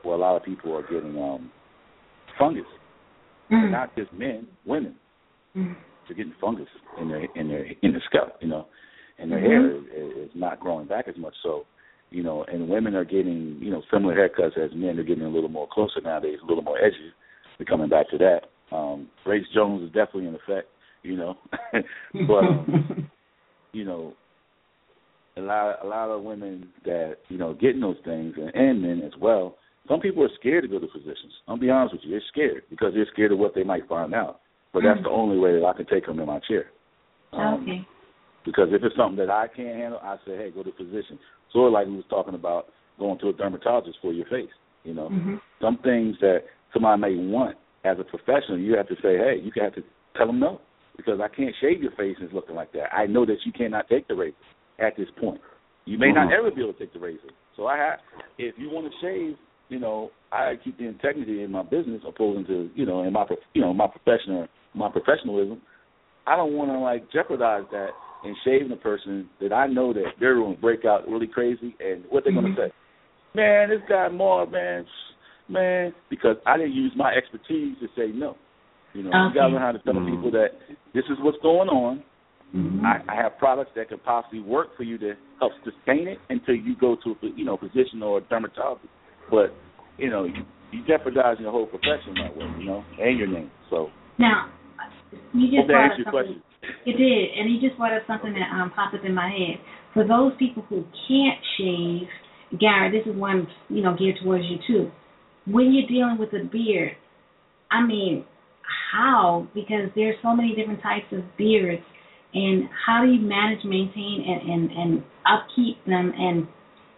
[0.03, 1.51] where a lot of people are getting um
[2.39, 2.65] fungus.
[3.51, 3.71] Mm.
[3.71, 4.95] Not just men, women.
[5.57, 5.77] Mm.
[6.07, 6.69] They're getting fungus
[7.01, 8.67] in their in their in their scalp, you know,
[9.19, 9.47] and their Mhm.
[9.47, 11.35] hair is, is not growing back as much.
[11.43, 11.67] So,
[12.11, 14.97] you know, and women are getting you know similar haircuts as men.
[14.97, 17.13] They're getting a little more closer nowadays, a little more edgy.
[17.59, 18.75] We're coming back to that.
[18.75, 20.69] Um, Grace Jones is definitely in effect,
[21.03, 21.37] you know,
[22.27, 23.11] but um,
[23.73, 24.15] you know,
[25.37, 29.03] a lot a lot of women that you know getting those things and, and men
[29.05, 29.57] as well.
[29.89, 31.33] Some people are scared to go to physicians.
[31.49, 34.15] I'll be honest with you, they're scared because they're scared of what they might find
[34.15, 34.41] out.
[34.73, 35.05] But that's Mhm.
[35.05, 36.71] the only way that I can take them in my chair.
[37.33, 37.85] Um, okay.
[38.45, 41.19] Because if it's something that I can't handle, I say, hey, go to a physician.
[41.51, 42.69] Sort of like we was talking about
[42.99, 44.51] going to a dermatologist for your face.
[44.85, 45.37] You know, mm-hmm.
[45.61, 49.51] some things that somebody may want as a professional, you have to say, hey, you
[49.51, 49.83] can have to
[50.17, 50.61] tell them no
[50.97, 52.95] because I can't shave your face and it's looking like that.
[52.95, 54.37] I know that you cannot take the razor
[54.79, 55.41] at this point.
[55.85, 56.31] You may mm-hmm.
[56.31, 57.31] not ever be able to take the razor.
[57.57, 57.99] So I have,
[58.39, 59.37] if you want to shave,
[59.69, 63.27] you know, I keep the integrity in my business opposing to, you know, in my,
[63.55, 65.61] you know, my professional, my professionalism.
[66.27, 67.91] I don't want to like jeopardize that
[68.25, 71.75] and shaving a person that I know that they're going to break out really crazy
[71.81, 72.55] and what they're mm-hmm.
[72.55, 72.73] going to say.
[73.35, 74.85] Man, this guy more man,
[75.49, 78.37] man, because I didn't use my expertise to say no.
[78.93, 79.35] You know, okay.
[79.35, 80.17] you got to learn how to tell mm-hmm.
[80.17, 80.49] people that
[80.95, 82.03] this is what's going on.
[82.55, 82.85] Mm-hmm.
[82.85, 86.55] I, I have products that could possibly work for you to help sustain it until
[86.55, 88.89] you go to a you know physician or a dermatologist.
[89.31, 89.55] But
[89.97, 93.51] you know, you, you jeopardizing your whole profession that way, you know, and your name.
[93.71, 93.89] So
[94.19, 94.53] now,
[95.33, 96.43] you just brought up something.
[96.87, 99.59] It did, and you just brought up something that um, popped up in my head.
[99.95, 102.09] For those people who can't shave,
[102.61, 104.91] Gary, this is one you know geared towards you too.
[105.47, 106.93] When you're dealing with a beard,
[107.71, 108.25] I mean,
[108.93, 109.49] how?
[109.55, 111.83] Because there's so many different types of beards,
[112.35, 116.47] and how do you manage, maintain, and and, and upkeep them and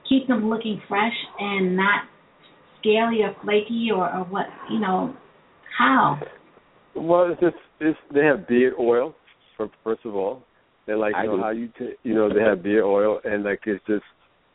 [0.08, 2.04] keep them looking fresh and not
[2.80, 4.46] scaly or flaky or, or what?
[4.70, 5.14] You know,
[5.78, 6.20] how?
[6.94, 9.14] Well, it's just it's they have beard oil.
[9.56, 10.42] For, first of all,
[10.86, 13.60] and like you know how you t- you know they have beard oil and like
[13.66, 14.02] it's just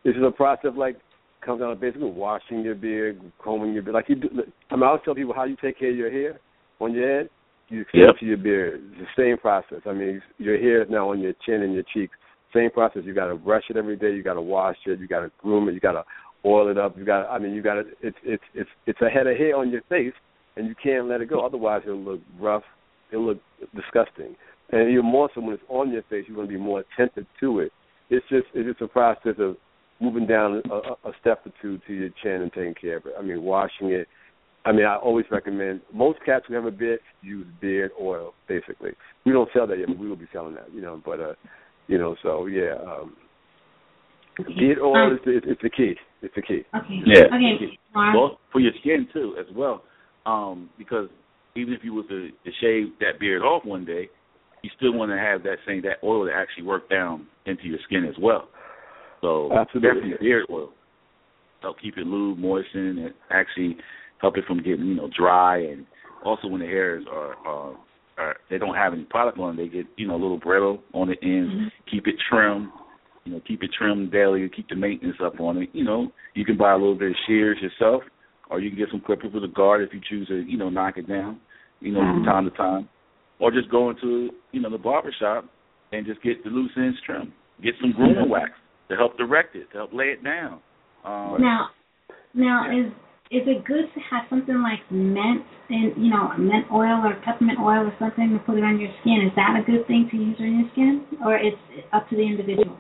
[0.04, 0.98] it's just a process of like
[1.46, 3.96] comes down to basically washing your beard, combing your beard.
[3.96, 4.30] Like you do,
[4.70, 6.40] I mean, I always tell people how you take care of your hair
[6.80, 7.30] on your head.
[7.70, 8.20] You extend yep.
[8.20, 8.82] to your beard.
[8.94, 9.82] It's the same process.
[9.86, 12.16] I mean, your hair is now on your chin and your cheeks.
[12.54, 13.04] Same process.
[13.06, 14.12] You got to brush it every day.
[14.12, 15.00] You got to wash it.
[15.00, 15.74] You got to groom it.
[15.74, 16.04] You got to
[16.46, 16.98] oil it up.
[16.98, 17.30] You got.
[17.30, 17.84] I mean, you got to.
[18.02, 20.14] It's it's it's it's a head of hair on your face,
[20.56, 21.46] and you can't let it go.
[21.46, 22.64] Otherwise, it'll look rough.
[23.12, 23.40] It'll look
[23.76, 24.36] disgusting.
[24.72, 27.26] And even more so when it's on your face, you're going to be more attentive
[27.40, 27.72] to it.
[28.10, 29.58] It's just it's just a process of
[30.02, 33.14] moving down a, a step or two to your chin and taking care of it.
[33.18, 34.08] I mean, washing it.
[34.70, 38.34] I mean, I always recommend most cats who have a beard use beard oil.
[38.48, 38.92] Basically,
[39.26, 40.72] we don't sell that yet, but we will be selling that.
[40.72, 41.34] You know, but uh,
[41.88, 42.76] you know, so yeah.
[42.76, 43.16] um
[44.58, 45.96] Beard oil um, is the, it's the key.
[46.22, 46.62] It's the key.
[46.74, 47.00] Okay.
[47.06, 47.24] Yeah.
[47.26, 47.78] Okay.
[47.94, 49.84] Well, for your skin too, as well,
[50.26, 51.10] um, because
[51.58, 54.08] even if you were to, to shave that beard off one day,
[54.62, 57.80] you still want to have that same that oil to actually work down into your
[57.86, 58.48] skin as well.
[59.20, 59.90] So Absolutely.
[59.90, 60.70] definitely beard oil
[61.62, 63.78] help keep it lube, moisten, and actually
[64.22, 65.60] help it from getting you know dry.
[65.60, 65.86] And
[66.24, 67.76] also when the hairs are, are,
[68.18, 70.82] are they don't have any product on, them, they get you know a little brittle
[70.94, 71.52] on the ends.
[71.52, 71.92] Mm-hmm.
[71.92, 72.70] Keep it trimmed.
[73.26, 74.50] You know, keep it trimmed daily.
[74.56, 75.70] Keep the maintenance up on it.
[75.74, 78.02] You know, you can buy a little bit of shears yourself,
[78.50, 80.70] or you can get some clippers with a guard if you choose to you know
[80.70, 81.40] knock it down.
[81.80, 82.24] You know, mm-hmm.
[82.24, 82.90] from time to time
[83.40, 85.46] or just go into you know the barber shop
[85.92, 87.32] and just get the loose ends trimmed.
[87.64, 88.52] Get some groomer wax
[88.90, 90.60] to help direct it, to help lay it down.
[91.04, 91.70] Um, now,
[92.34, 92.88] now yeah.
[92.88, 92.94] is
[93.32, 97.60] is it good to have something like mint and you know mint oil or peppermint
[97.60, 99.22] oil or something to put it on your skin?
[99.26, 101.58] Is that a good thing to use on your skin, or it's
[101.94, 102.78] up to the individual?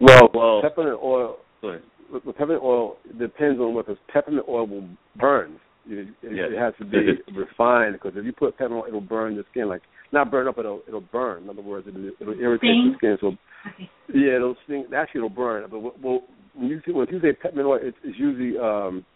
[0.00, 1.36] Well, well peppermint oil.
[1.62, 5.60] With peppermint oil depends on what the peppermint oil will burn.
[5.86, 6.44] It, it, yeah.
[6.44, 9.68] it has to be refined because if you put peppermint, oil, it'll burn the skin.
[9.68, 11.44] Like not burn up, but it'll it'll burn.
[11.44, 12.90] In other words, it'll, it'll irritate sting?
[12.90, 13.18] the skin.
[13.20, 13.90] So okay.
[14.12, 14.86] yeah, it'll sting.
[14.94, 15.64] Actually, it'll burn.
[15.70, 16.22] But well,
[16.54, 19.06] when you see, when you say peppermint oil, it's, it's usually um,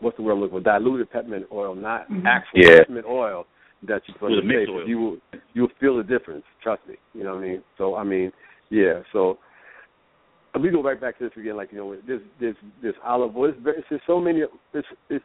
[0.00, 0.64] what's the word I'm looking for?
[0.64, 2.26] Diluted peppermint oil, not mm-hmm.
[2.26, 2.78] actual yeah.
[2.78, 3.46] peppermint oil
[3.88, 4.68] that you put With in the face.
[4.70, 4.88] oil.
[4.88, 5.16] You will
[5.54, 6.44] you'll feel the difference.
[6.62, 6.96] Trust me.
[7.14, 7.62] You know what I mean?
[7.78, 8.32] So I mean,
[8.70, 9.00] yeah.
[9.12, 9.38] So
[10.60, 11.56] we go right back to this again.
[11.56, 13.52] Like you know, this this this olive oil.
[13.66, 14.42] It's, it's so many.
[14.74, 15.24] It's it's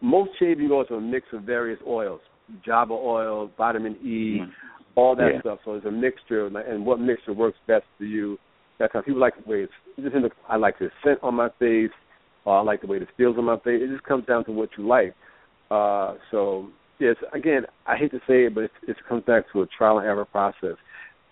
[0.00, 2.20] most shaving oils are a mix of various oils,
[2.66, 4.50] Jojoba oil, vitamin E, mm-hmm.
[4.96, 5.40] all that yeah.
[5.40, 5.58] stuff.
[5.64, 8.38] So it's a mixture, and what mixture works best for you.
[8.78, 9.72] That's how people like the way it's.
[10.00, 11.90] Just in the, I like the scent on my face.
[12.44, 13.80] Or I like the way it feels on my face.
[13.82, 15.14] It just comes down to what you like.
[15.70, 16.68] Uh, so
[16.98, 19.98] yes, again, I hate to say it, but it, it comes back to a trial
[19.98, 20.76] and error process.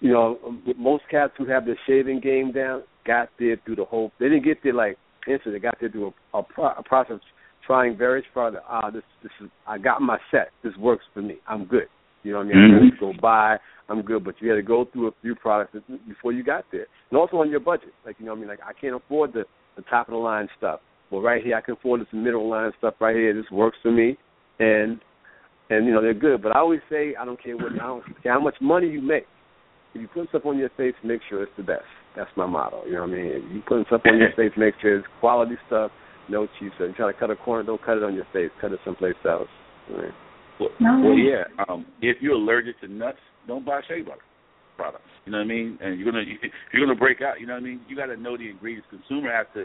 [0.01, 0.39] You know,
[0.79, 4.13] most cats who have their shaving game down got there through the whole.
[4.19, 4.97] They didn't get there like
[5.27, 5.59] instantly.
[5.59, 7.19] They got there through a, a, pro, a process
[7.67, 8.55] trying very hard.
[8.69, 10.51] Ah, this this is I got my set.
[10.63, 11.37] This works for me.
[11.47, 11.87] I'm good.
[12.23, 12.57] You know what I mean?
[12.57, 13.07] Mm-hmm.
[13.07, 13.57] To go buy.
[13.89, 16.87] I'm good, but you had to go through a few products before you got there,
[17.11, 17.93] and also on your budget.
[18.07, 19.45] Like you know, what I mean, like I can't afford the
[19.77, 20.81] the top of the line stuff.
[21.11, 22.95] Well, right here I can afford this middle line stuff.
[23.01, 24.17] Right here, this works for me,
[24.59, 25.01] and
[25.71, 26.43] and you know they're good.
[26.43, 29.03] But I always say I don't care what I don't care how much money you
[29.03, 29.27] make.
[29.95, 31.83] If you put stuff on your face, make sure it's the best.
[32.17, 32.85] That's my motto.
[32.87, 33.27] You know what I mean?
[33.27, 35.91] If you put stuff on your face, make sure it's quality stuff
[36.31, 36.89] no cheap stuff.
[36.89, 38.51] You try to cut a corner, don't cut it on your face.
[38.61, 39.49] Cut it someplace else.
[39.91, 40.13] Right.
[40.61, 41.01] Well, No.
[41.03, 41.43] well, yeah.
[41.69, 44.21] Um, if you're allergic to nuts, don't buy shea butter.
[44.77, 45.03] product.
[45.27, 45.77] You know what I mean?
[45.83, 46.23] And you're gonna
[46.73, 47.41] you're gonna break out.
[47.41, 47.81] You know what I mean?
[47.89, 48.87] You got to know the ingredients.
[48.91, 49.65] Consumer has to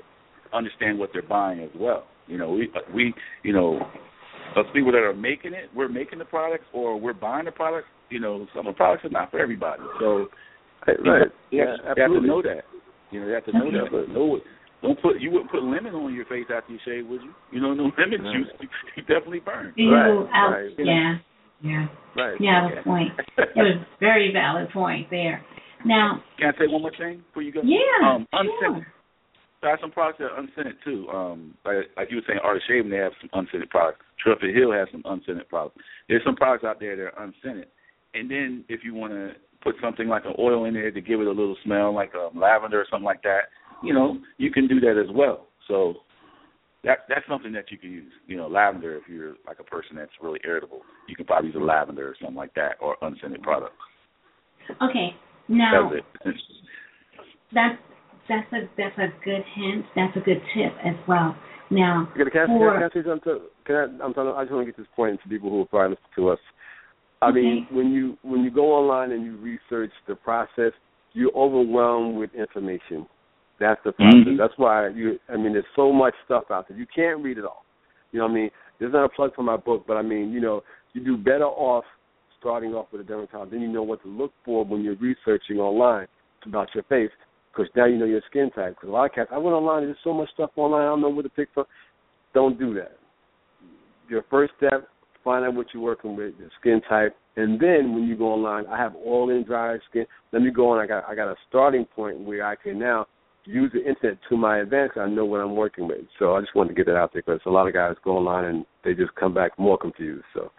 [0.53, 2.05] understand what they're buying as well.
[2.27, 3.79] You know, we we you know
[4.55, 7.87] us people that are making it, we're making the products or we're buying the products.
[8.09, 9.81] You know, some of the products are not for everybody.
[9.99, 10.27] So
[10.87, 11.27] right, you, right.
[11.51, 12.61] you, yeah, have, you have to know that.
[13.11, 13.87] You know, you have to know that.
[13.91, 14.43] But know it.
[14.81, 17.31] Don't put you wouldn't put lemon on your face after you shave, would you?
[17.51, 18.33] You know, no lemon No.
[18.33, 18.47] juice,
[18.95, 19.73] you definitely burn.
[19.75, 20.71] You Right, out, right.
[20.77, 21.15] yeah,
[21.61, 21.87] yeah.
[22.15, 22.35] Right.
[22.39, 22.75] Yeah, Okay.
[22.75, 23.11] the point.
[23.37, 25.43] It was a very valid point there.
[25.85, 27.61] Now, Can I say one more thing before you go?
[27.63, 28.83] yeah, Um, unscented.
[28.83, 28.87] sure.
[29.65, 31.09] So I have some products that are unscented too.
[31.09, 33.97] Um, like, like you were saying, Art of Shaving, they have some unscented products.
[34.21, 35.81] Truefitt Hill has some unscented products.
[36.07, 37.65] There's some products out there that are unscented.
[38.13, 39.31] And then if you want to
[39.63, 42.39] put something like an oil in there to give it a little smell, like um,
[42.39, 43.49] lavender or something like that,
[43.81, 45.47] you know, you can do that as well.
[45.67, 45.95] So
[46.83, 48.13] that that's something that you can use.
[48.27, 51.57] You know, lavender if you're like a person that's really irritable, you can probably use
[51.59, 53.73] a lavender or something like that, or unscented products.
[54.83, 55.15] Okay,
[55.49, 55.89] now
[56.23, 56.37] That's
[57.51, 57.94] that's
[58.27, 59.85] that's a that's a good hint.
[59.95, 61.35] That's a good tip as well.
[61.71, 63.19] Now, Can I, can, I, for can I say something?
[63.23, 65.49] To, can I, I'm trying to, I just want to get this point to people
[65.49, 66.39] who are probably listening to us.
[67.21, 70.73] I mean, when you when you go online and you research the process,
[71.13, 73.07] you're overwhelmed with information.
[73.59, 74.27] That's the process.
[74.27, 74.37] Mhm.
[74.37, 75.19] That's why you.
[75.29, 76.77] I mean, there's so much stuff out there.
[76.77, 77.65] You can't read it all.
[78.11, 78.51] You know what I mean?
[78.79, 80.61] There's not a plug for my book, but I mean, you know,
[80.93, 81.85] you do better off
[82.39, 83.51] starting off with a dermatologist.
[83.53, 86.07] Then you know what to look for when you're researching online
[86.45, 87.09] about your face,
[87.55, 88.75] because now you know your skin type.
[88.75, 89.83] Because a lot of cats, I went online.
[89.83, 90.81] There's so much stuff online.
[90.81, 91.65] I don't know where to pick from.
[92.33, 92.97] Don't do that.
[94.09, 94.87] Your first step,
[95.23, 98.65] find out what you're working with, your skin type, and then when you go online,
[98.67, 100.05] I have oil and dry skin.
[100.31, 100.79] Let me go on.
[100.79, 103.07] I got I got a starting point where I can now
[103.43, 104.97] use the internet to my advantage.
[104.97, 106.05] I know what I'm working with.
[106.17, 108.17] So I just wanted to get that out there because a lot of guys go
[108.17, 110.25] online and they just come back more confused.
[110.33, 110.51] So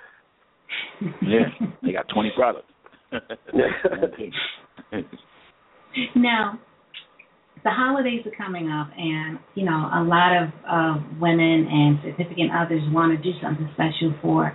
[1.22, 1.48] Yeah,
[1.82, 2.68] they got 20 products.
[6.16, 6.58] now,
[7.66, 12.54] the holidays are coming up, and you know a lot of uh, women and significant
[12.54, 14.54] others want to do something special for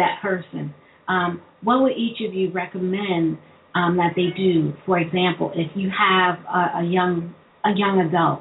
[0.00, 0.72] that person.
[1.08, 3.36] Um, what would each of you recommend
[3.74, 4.72] um, that they do?
[4.86, 7.34] For example, if you have a, a young
[7.66, 8.40] a young adult,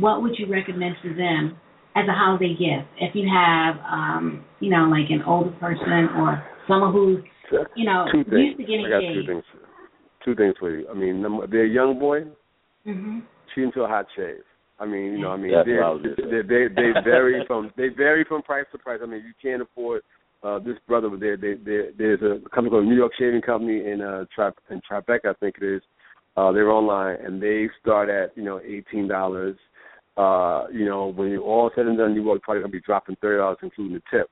[0.00, 1.60] what would you recommend to them
[1.94, 2.88] as a holiday gift?
[2.96, 7.20] If you have, um, you know, like an older person or someone who's,
[7.76, 8.56] you know, two things.
[8.56, 9.44] used to getting I got two things.
[10.24, 10.88] Two things for you.
[10.88, 12.20] I mean, they're a young boy.
[12.84, 13.20] hmm
[13.52, 14.42] treat them to a hot shave.
[14.78, 17.44] I mean, you know, I mean, they're- what I was gonna they they they vary
[17.46, 19.00] from they vary from price to price.
[19.02, 20.02] I mean, you can't afford
[20.42, 21.36] uh this brother over there.
[21.36, 25.26] They, they, there's a company called New York Shaving Company in uh Tri- in Tribeca,
[25.30, 25.82] I think it is.
[26.36, 29.56] Uh, they're online and they start at you know eighteen dollars.
[30.16, 33.16] Uh, you know, when you're all said and done, you are probably gonna be dropping
[33.20, 34.28] thirty dollars, including the tip.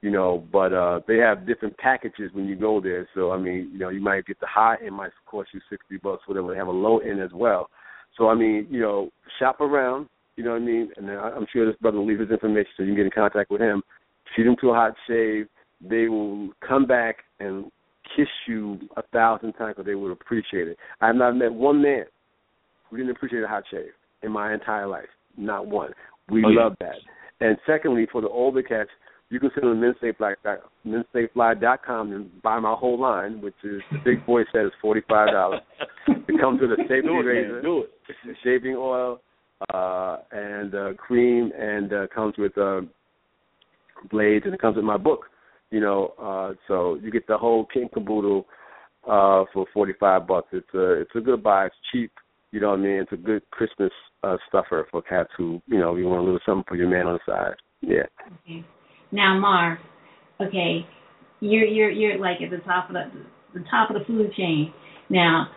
[0.00, 3.08] You know, but uh they have different packages when you go there.
[3.14, 5.96] So I mean, you know, you might get the high end might cost you sixty
[5.96, 6.52] bucks, whatever.
[6.52, 7.68] They have a low end as well.
[8.18, 10.08] So I mean, you know, shop around.
[10.36, 10.90] You know what I mean?
[10.96, 13.50] And I'm sure this brother will leave his information so you can get in contact
[13.50, 13.82] with him.
[14.34, 15.48] Treat him to a hot shave.
[15.80, 17.70] They will come back and
[18.16, 20.76] kiss you a thousand times because they would appreciate it.
[21.00, 22.04] I have not met one man
[22.88, 23.90] who didn't appreciate a hot shave
[24.22, 25.08] in my entire life.
[25.36, 25.92] Not one.
[26.30, 26.60] We Oh, yeah.
[26.64, 26.94] love that.
[27.40, 28.90] And secondly, for the older cats,
[29.30, 34.24] you can send them to menstayfly.com and buy my whole line, which is the big
[34.26, 35.60] boy said is forty five dollars.
[36.08, 37.62] It comes with a safety do it, razor man.
[37.62, 38.36] Do it.
[38.44, 39.20] shaving oil
[39.74, 42.80] uh and uh cream and uh comes with uh
[44.10, 45.26] blades and it comes with my book
[45.70, 48.46] you know uh so you get the whole king and caboodle
[49.10, 52.12] uh for forty five bucks it's a it's a good buy it's cheap
[52.52, 53.90] you know what i mean it's a good christmas
[54.22, 57.06] uh stuffer for cats who you know you want a little something for your man
[57.08, 58.06] on the side yeah
[58.46, 58.64] Okay.
[59.12, 59.78] Now, Marv,
[60.40, 60.86] okay,
[61.40, 63.10] you're you're you're like at the top of the
[63.54, 64.72] the top of the food chain.
[65.08, 65.48] Now,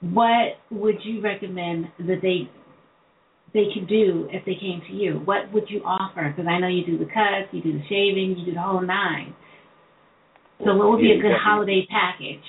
[0.00, 2.50] what would you recommend that they
[3.52, 5.22] they could do if they came to you?
[5.24, 6.32] What would you offer?
[6.34, 8.80] Because I know you do the cuts, you do the shaving, you do the whole
[8.80, 9.34] nine.
[10.64, 12.44] So, what would be a good holiday package?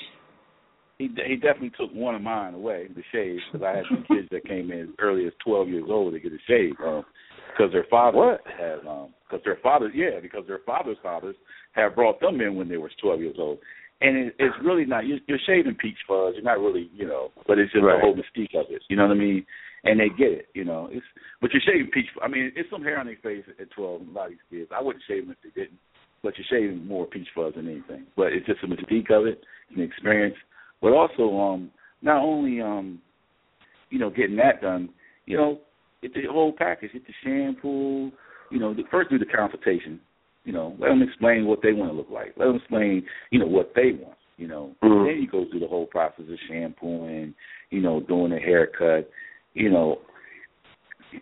[0.97, 4.27] He he definitely took one of mine away, the shave, because I had some kids
[4.31, 7.05] that came in as early as 12 years old to get a shave, um,
[7.51, 11.35] because their fathers had, um, because their fathers, yeah, because their fathers' fathers
[11.73, 13.59] had brought them in when they were 12 years old,
[14.01, 17.31] and it, it's really not you're, you're shaving peach fuzz, you're not really, you know,
[17.47, 17.95] but it's just Right.
[17.97, 19.45] the whole mystique of it, you know what I mean?
[19.83, 20.89] And they get it, you know.
[20.91, 21.05] It's
[21.39, 22.07] but you're shaving peach.
[22.21, 24.01] I mean, it's some hair on their face at 12.
[24.01, 25.79] A lot of these kids, I wouldn't shave them if they didn't,
[26.23, 28.05] but you're shaving more peach fuzz than anything.
[28.17, 29.41] But it's just the mystique of it,
[29.75, 30.35] an experience
[30.81, 31.71] but also um
[32.01, 32.99] not only um
[33.89, 34.89] you know getting that done,
[35.25, 35.59] you know,
[36.13, 38.11] get the whole package, get the shampoo,
[38.49, 39.99] you know, the, first do the consultation,
[40.45, 43.39] you know, let them explain what they want to look like, let them explain, you
[43.39, 45.05] know, what they want, You know, Mhm.
[45.05, 47.33] then you go through the whole process of shampooing,
[47.71, 49.09] you know, doing a haircut,
[49.55, 49.99] you know,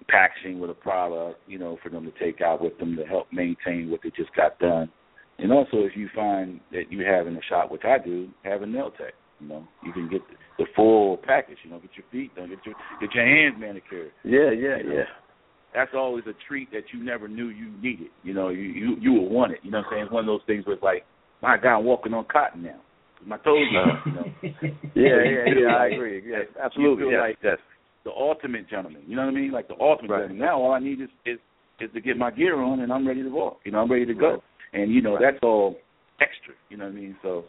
[0.10, 3.32] packaging with a product, you know, for them to take out with them to help
[3.32, 4.90] maintain what they just got done.
[5.38, 8.62] And also, if you find that you have in the shop, which I do, have
[8.62, 9.14] a nail tech.
[9.40, 11.58] You know, you can get the, the full package.
[11.64, 14.12] You know, get your feet done, get your get your hands manicured.
[14.24, 15.04] Yeah, yeah, yeah.
[15.74, 18.08] That's always a treat that you never knew you needed.
[18.24, 19.60] You know, you you you will want it.
[19.64, 20.04] You know what I'm saying?
[20.06, 21.04] It's one of those things where it's like,
[21.42, 22.80] my God, I'm walking on cotton now.
[23.26, 24.26] My toes are, you know.
[24.96, 25.76] Yeah, yeah, yeah.
[25.76, 26.24] I agree.
[26.26, 27.06] Yes, absolutely.
[27.06, 27.58] You feel Yes, like yes.
[28.06, 29.02] the ultimate gentleman.
[29.08, 29.52] You know what I mean?
[29.52, 30.22] Like the ultimate Right.
[30.30, 30.46] gentleman.
[30.46, 31.40] Now all I need is, is
[31.82, 33.60] is to get my gear on and I'm ready to walk.
[33.66, 34.42] You know, I'm ready to go.
[34.72, 35.76] And you know, that's all
[36.22, 36.54] extra.
[36.70, 37.18] You know what I mean?
[37.22, 37.44] So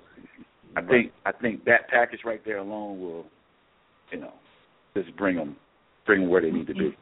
[0.77, 3.24] I think I think that package right there alone will,
[4.12, 4.33] you know,
[4.95, 5.57] just bring them
[6.05, 6.95] bring them where they need to be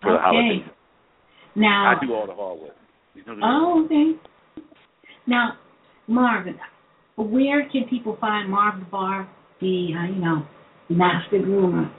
[0.00, 0.24] for the okay.
[0.24, 0.62] holidays.
[1.54, 2.76] Now, I do all the hard work.
[3.14, 3.88] You know what I mean?
[3.92, 4.60] Oh, okay.
[5.26, 5.52] Now,
[6.08, 6.58] Marvin,
[7.16, 9.28] where can people find Marvin Barb,
[9.60, 10.46] the uh, you know
[10.88, 11.92] master groomer?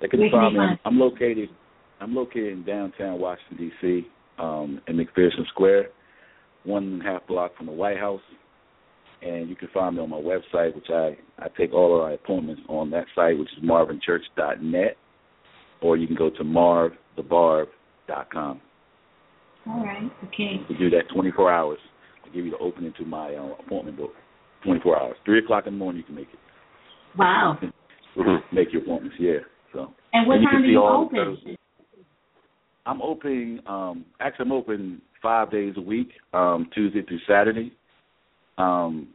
[0.00, 0.58] They can Where find me.
[0.58, 1.48] find- I'm located.
[2.00, 4.06] I'm located in downtown Washington D.C.
[4.38, 5.90] Um, in McPherson Square,
[6.64, 8.22] one and a half block from the White House.
[9.22, 12.12] And you can find me on my website, which I I take all of my
[12.12, 14.96] appointments on that site, which is marvinchurch.net,
[15.82, 18.60] or you can go to marvthebarb.com.
[19.66, 20.10] All right.
[20.24, 20.56] Okay.
[20.68, 21.78] We do that 24 hours.
[22.24, 24.12] I give you the opening to my uh, appointment book.
[24.64, 25.16] 24 hours.
[25.24, 26.38] Three o'clock in the morning, you can make it.
[27.18, 27.58] Wow.
[28.52, 29.16] Make your appointments.
[29.18, 29.38] Yeah.
[29.72, 29.92] So.
[30.12, 31.56] And what And time see you open?
[32.86, 33.60] I'm open.
[33.66, 37.72] Um, actually, I'm open five days a week, um, Tuesday through Saturday.
[38.60, 39.08] Um,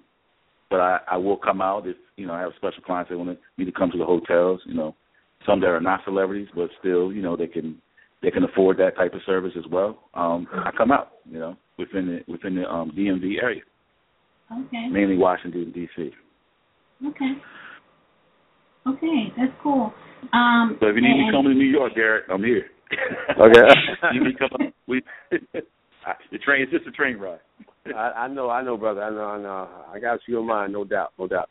[0.69, 3.37] but I, I will come out if you know I have special clients that want
[3.57, 4.61] me to come to the hotels.
[4.65, 4.95] You know,
[5.45, 7.79] some that are not celebrities, but still, you know, they can
[8.21, 9.99] they can afford that type of service as well.
[10.13, 11.11] Um, I come out.
[11.29, 13.61] You know, within the within the um, DMV area,
[14.51, 14.87] Okay.
[14.89, 16.11] mainly Washington D.C.
[17.07, 17.33] Okay.
[18.87, 19.91] Okay, that's cool.
[20.33, 22.65] Um, So if you need me and- to come to New York, Garrett, I'm here.
[23.39, 23.67] Okay.
[24.13, 24.73] you need to come.
[24.87, 26.61] We the train.
[26.63, 27.39] It's just a train ride.
[27.93, 29.03] I, I know, I know, brother.
[29.03, 29.69] I know, I know.
[29.93, 31.49] I got you in mind, no doubt, no doubt.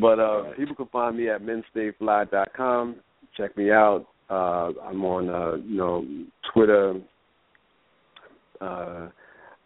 [0.00, 0.56] But uh Right.
[0.56, 2.96] people can find me at menstayfly.com.
[3.36, 4.06] Check me out.
[4.28, 6.04] Uh I'm on uh, you know,
[6.52, 7.00] Twitter,
[8.60, 9.08] uh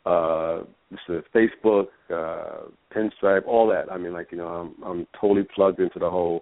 [0.07, 3.91] uh this is Facebook, uh Pinstripe, all that.
[3.93, 6.41] I mean like, you know, I'm I'm totally plugged into the whole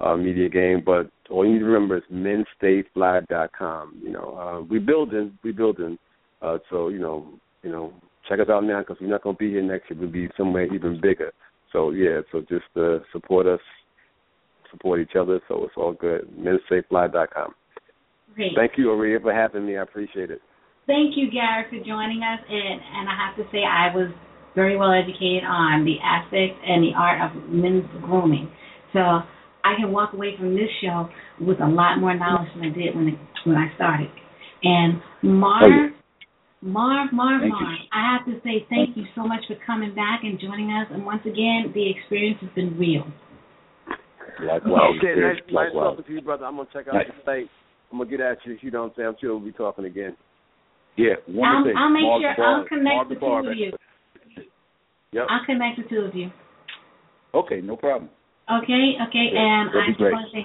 [0.00, 4.00] uh media game, but all you need to remember is menstayfly.com.
[4.02, 5.98] You know, uh we building, we building
[6.40, 7.26] uh so, you know,
[7.62, 7.92] you know,
[8.28, 9.98] check us out now because we're not going to be here next year.
[9.98, 11.32] We'll be somewhere even bigger.
[11.72, 13.60] So yeah, so just uh, support us,
[14.70, 15.40] support each other.
[15.48, 16.28] So it's all good.
[16.38, 17.54] MenStayFly.com.
[18.34, 18.52] Great.
[18.56, 19.76] Thank you, Aria, for having me.
[19.76, 20.40] I appreciate it.
[20.86, 22.40] Thank you, Garrett, for joining us.
[22.48, 24.10] And, and I have to say, I was
[24.54, 28.50] very well educated on the aspects and the art of men's grooming.
[28.92, 31.08] So I can walk away from this show
[31.40, 34.08] with a lot more knowledge than I did when it, when I started.
[34.62, 35.97] And Oh, yeah.
[36.60, 37.86] Marv, Marv, Thank Marv, you.
[37.92, 40.88] I have to say thank you so much for coming back and joining us.
[40.90, 43.06] And once again, the experience has been real.
[44.42, 44.98] Likewise.
[44.98, 45.84] okay, Chris, nice, nice likewise.
[45.96, 46.44] talking to you, brother.
[46.46, 47.06] I'm gonna check out Nice.
[47.08, 47.50] the site.
[47.90, 48.54] I'm gonna get at you.
[48.54, 49.02] If you don't I'm?
[49.04, 50.16] I'm sure we'll be talking again.
[50.96, 51.74] Yeah, one I'll, thing.
[51.76, 53.72] I'll make Marv sure the I'll Barb- connect Marv the the two Barb of you.
[55.12, 55.26] Yep.
[55.30, 56.30] I'll connect the two of you.
[57.34, 58.10] Okay, no problem.
[58.50, 60.12] Okay, okay, Yeah, and that'd I be just great.
[60.12, 60.44] want to say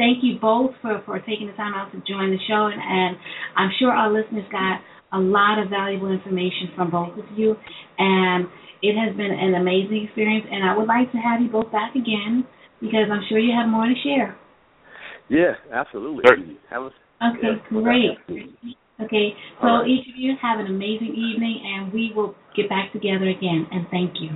[0.00, 3.20] thank you both for for taking the time out to join the show, and, and
[3.54, 4.80] I'm sure our listeners got
[5.12, 7.54] a lot of valuable information from both of you,
[7.98, 8.48] and
[8.80, 10.46] it has been an amazing experience.
[10.50, 12.48] And I would like to have you both back again
[12.80, 14.38] because I'm sure you have more to share.
[15.28, 16.24] Yeah, absolutely.
[16.26, 16.58] Certainly.
[16.70, 16.90] Have a,
[17.22, 17.68] Okay, Yeah.
[17.68, 18.16] great.
[19.00, 19.88] Okay, so All right.
[19.88, 23.66] each of you have an amazing evening, and we will get back together again.
[23.70, 24.30] And thank you.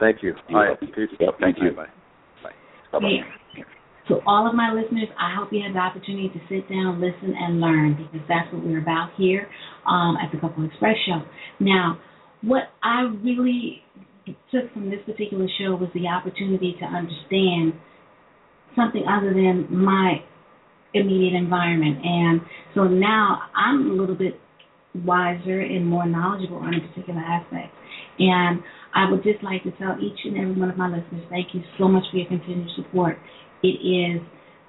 [0.00, 0.34] thank you.
[0.48, 0.80] You're All right.
[0.80, 1.10] Peace.
[1.20, 1.72] Yep, thank you.
[1.72, 1.86] Bye.
[2.92, 3.08] Bye-bye.
[3.56, 3.64] Yeah.
[4.12, 7.32] To all of my listeners, I hope you had the opportunity to sit down, listen,
[7.32, 9.48] and learn because that's what we're about here
[9.88, 11.22] um, at the Couple Express Show.
[11.60, 11.98] Now,
[12.42, 13.80] what I really
[14.52, 17.72] took from this particular show was the opportunity to understand
[18.76, 20.20] something other than my
[20.92, 22.04] immediate environment.
[22.04, 22.42] And
[22.74, 24.38] so now I'm a little bit
[24.94, 27.72] wiser and more knowledgeable on a particular aspect.
[28.18, 28.60] And
[28.94, 31.62] I would just like to tell each and every one of my listeners, thank you
[31.78, 33.16] so much for your continued support.
[33.62, 34.22] It is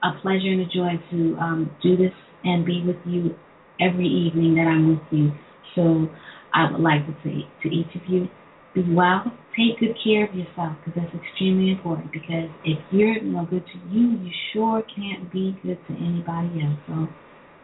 [0.04, 2.14] a pleasure and a joy to um, do this
[2.44, 3.36] and be with you
[3.80, 5.32] every evening that I'm with you.
[5.76, 6.08] So
[6.54, 8.28] I would like to say to each of you,
[8.76, 9.24] be well,
[9.56, 12.12] take good care of yourself because that's extremely important.
[12.12, 16.80] Because if you're no good to you, you sure can't be good to anybody else.
[16.88, 17.08] So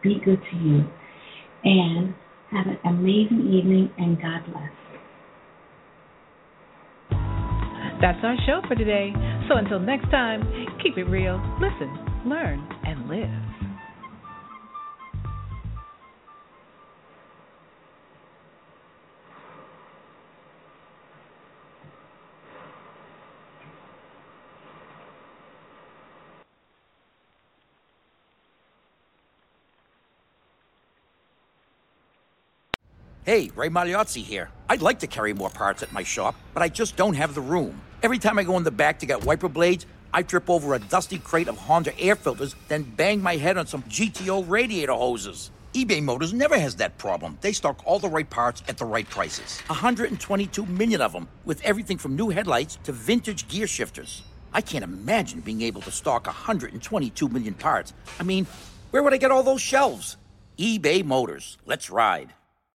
[0.02, 0.84] be good to you.
[1.62, 2.14] And
[2.50, 4.70] have an amazing evening and God bless.
[8.00, 9.12] That's our show for today.
[9.48, 10.40] So until next time,
[10.82, 11.90] keep it real, listen,
[12.24, 13.28] learn, and live.
[33.24, 34.50] Hey, Ray Magliozzi here.
[34.68, 37.40] I'd like to carry more parts at my shop, but I just don't have the
[37.40, 37.80] room.
[38.02, 40.78] Every time I go in the back to get wiper blades, I trip over a
[40.78, 45.50] dusty crate of Honda air filters, then bang my head on some GTO radiator hoses.
[45.72, 47.38] eBay Motors never has that problem.
[47.40, 49.60] They stock all the right parts at the right prices.
[49.68, 54.22] 122 million of them, with everything from new headlights to vintage gear shifters.
[54.52, 57.92] I can't imagine being able to stock 122 million parts.
[58.18, 58.48] I mean,
[58.90, 60.16] where would I get all those shelves?
[60.58, 61.56] eBay Motors.
[61.66, 62.34] Let's ride.